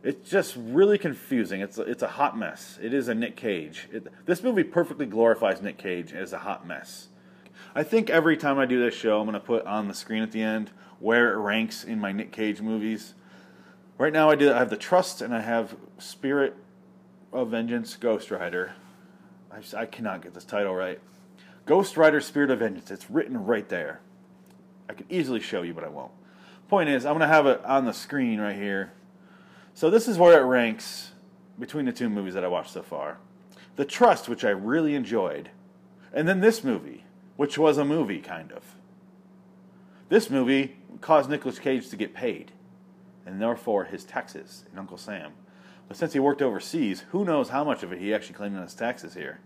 It's 0.03 0.29
just 0.29 0.55
really 0.57 0.99
confusing. 0.99 1.61
It's 1.61 1.79
it's 1.79 2.03
a 2.03 2.07
hot 2.07 2.37
mess. 2.37 2.77
It 2.81 2.93
is 2.93 3.07
a 3.07 3.15
Nick 3.15 3.35
Cage. 3.35 3.87
It, 3.91 4.07
this 4.25 4.43
movie 4.43 4.63
perfectly 4.63 5.07
glorifies 5.07 5.61
Nick 5.61 5.79
Cage 5.79 6.13
as 6.13 6.31
a 6.31 6.39
hot 6.39 6.67
mess. 6.67 7.07
I 7.77 7.83
think 7.83 8.09
every 8.09 8.37
time 8.37 8.57
I 8.57 8.65
do 8.65 8.79
this 8.79 8.93
show, 8.93 9.19
I'm 9.19 9.25
going 9.25 9.33
to 9.33 9.39
put 9.45 9.65
on 9.65 9.89
the 9.89 9.93
screen 9.93 10.23
at 10.23 10.31
the 10.31 10.41
end 10.41 10.71
where 10.99 11.33
it 11.33 11.37
ranks 11.37 11.83
in 11.83 11.99
my 11.99 12.13
Nick 12.13 12.31
Cage 12.31 12.61
movies. 12.61 13.15
Right 13.97 14.13
now, 14.13 14.29
I 14.29 14.35
do. 14.35 14.51
I 14.53 14.57
have 14.59 14.69
the 14.69 14.77
Trust 14.77 15.21
and 15.21 15.35
I 15.35 15.41
have 15.41 15.75
Spirit 15.97 16.55
of 17.33 17.49
Vengeance, 17.49 17.97
Ghost 17.97 18.31
Rider. 18.31 18.73
I, 19.51 19.59
just- 19.59 19.75
I 19.75 19.85
cannot 19.85 20.21
get 20.21 20.33
this 20.33 20.45
title 20.45 20.73
right. 20.73 21.01
Ghost 21.65 21.97
Rider, 21.97 22.21
Spirit 22.21 22.49
of 22.49 22.59
Vengeance. 22.59 22.91
It's 22.91 23.09
written 23.11 23.45
right 23.45 23.67
there. 23.67 23.99
I 24.87 24.93
could 24.93 25.07
easily 25.09 25.41
show 25.41 25.61
you, 25.61 25.73
but 25.73 25.83
I 25.83 25.89
won't. 25.89 26.11
Point 26.69 26.89
is, 26.89 27.05
I'm 27.05 27.17
going 27.17 27.27
to 27.27 27.33
have 27.33 27.45
it 27.45 27.63
on 27.65 27.85
the 27.85 27.93
screen 27.93 28.39
right 28.39 28.55
here. 28.55 28.93
So 29.73 29.89
this 29.89 30.07
is 30.07 30.17
where 30.17 30.39
it 30.39 30.45
ranks 30.45 31.11
between 31.59 31.85
the 31.85 31.91
two 31.91 32.09
movies 32.09 32.35
that 32.35 32.45
I 32.45 32.47
watched 32.47 32.71
so 32.71 32.83
far. 32.83 33.17
The 33.75 33.85
Trust, 33.85 34.29
which 34.29 34.45
I 34.45 34.49
really 34.51 34.95
enjoyed, 34.95 35.49
and 36.13 36.27
then 36.27 36.39
this 36.39 36.63
movie, 36.63 37.04
which 37.35 37.57
was 37.57 37.77
a 37.77 37.85
movie 37.85 38.19
kind 38.19 38.51
of. 38.51 38.75
This 40.09 40.29
movie 40.29 40.77
caused 41.01 41.29
Nicolas 41.29 41.59
Cage 41.59 41.89
to 41.89 41.95
get 41.95 42.13
paid, 42.13 42.51
and 43.25 43.41
therefore 43.41 43.85
his 43.85 44.03
taxes 44.03 44.65
and 44.69 44.79
Uncle 44.79 44.97
Sam. 44.97 45.33
But 45.87 45.97
since 45.97 46.13
he 46.13 46.19
worked 46.19 46.41
overseas, 46.41 47.03
who 47.09 47.25
knows 47.25 47.49
how 47.49 47.63
much 47.63 47.83
of 47.83 47.91
it 47.91 47.99
he 47.99 48.13
actually 48.13 48.35
claimed 48.35 48.55
on 48.55 48.63
his 48.63 48.73
taxes 48.73 49.13
here. 49.13 49.39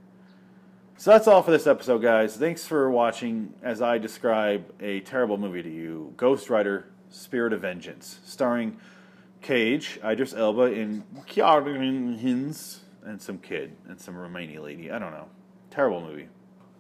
So 0.98 1.12
that's 1.12 1.28
all 1.28 1.42
for 1.42 1.52
this 1.52 1.68
episode, 1.68 2.02
guys. 2.02 2.36
Thanks 2.36 2.66
for 2.66 2.92
watching 2.92 3.54
as 3.64 3.82
I 3.82 3.98
describe 3.98 4.74
a 4.82 5.00
terrible 5.02 5.38
movie 5.38 5.64
to 5.64 5.70
you 5.70 6.14
Ghost 6.18 6.50
Rider 6.50 6.92
Spirit 7.10 7.54
of 7.54 7.62
Vengeance, 7.62 8.20
starring 8.26 8.78
Cage, 9.42 9.98
Idris 10.04 10.34
Elba, 10.34 10.64
and 10.64 11.04
Ciarán 11.26 12.20
Hinds, 12.20 12.82
and 13.04 13.22
some 13.22 13.38
kid, 13.38 13.78
and 13.88 14.00
some 14.00 14.16
Romanian 14.16 14.62
lady. 14.62 14.92
I 14.92 15.00
don't 15.00 15.12
know. 15.12 15.30
Terrible 15.72 16.02
movie. 16.02 16.28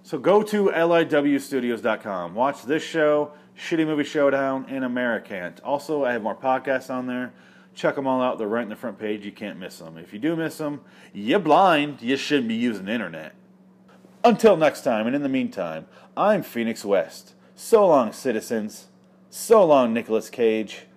So 0.04 0.18
go 0.18 0.42
to 0.44 0.66
liwstudios.com. 0.66 2.34
Watch 2.34 2.64
this 2.64 2.84
show, 2.84 3.34
Shitty 3.58 3.86
Movie 3.86 4.04
Showdown, 4.04 4.66
and 4.70 4.84
Americant. 4.84 5.60
Also, 5.62 6.06
I 6.06 6.14
have 6.14 6.24
more 6.24 6.36
podcasts 6.36 6.90
on 6.90 7.08
there. 7.08 7.34
Check 7.76 7.96
them 7.96 8.08
all 8.08 8.22
out. 8.22 8.38
They're 8.38 8.48
right 8.48 8.64
in 8.64 8.70
the 8.70 8.76
front 8.76 8.98
page. 8.98 9.26
You 9.26 9.32
can't 9.32 9.60
miss 9.60 9.78
them. 9.78 9.98
If 9.98 10.12
you 10.14 10.20
do 10.20 10.36
miss 10.36 10.58
them, 10.58 10.82
you're 11.14 11.40
blind. 11.40 12.02
You 12.02 12.18
shouldn't 12.18 12.48
be 12.48 12.56
using 12.56 12.86
the 12.86 12.92
internet. 12.92 13.36
Until 14.24 14.58
next 14.58 14.82
time, 14.82 15.08
and 15.08 15.16
in 15.16 15.24
the 15.24 15.30
meantime, 15.30 15.86
I'm 16.18 16.44
Phoenix 16.44 16.84
West. 16.84 17.36
So 17.56 17.88
long, 17.88 18.12
citizens. 18.12 18.88
So 19.30 19.64
long, 19.64 19.94
Nicolas 19.94 20.30
Cage. 20.30 20.88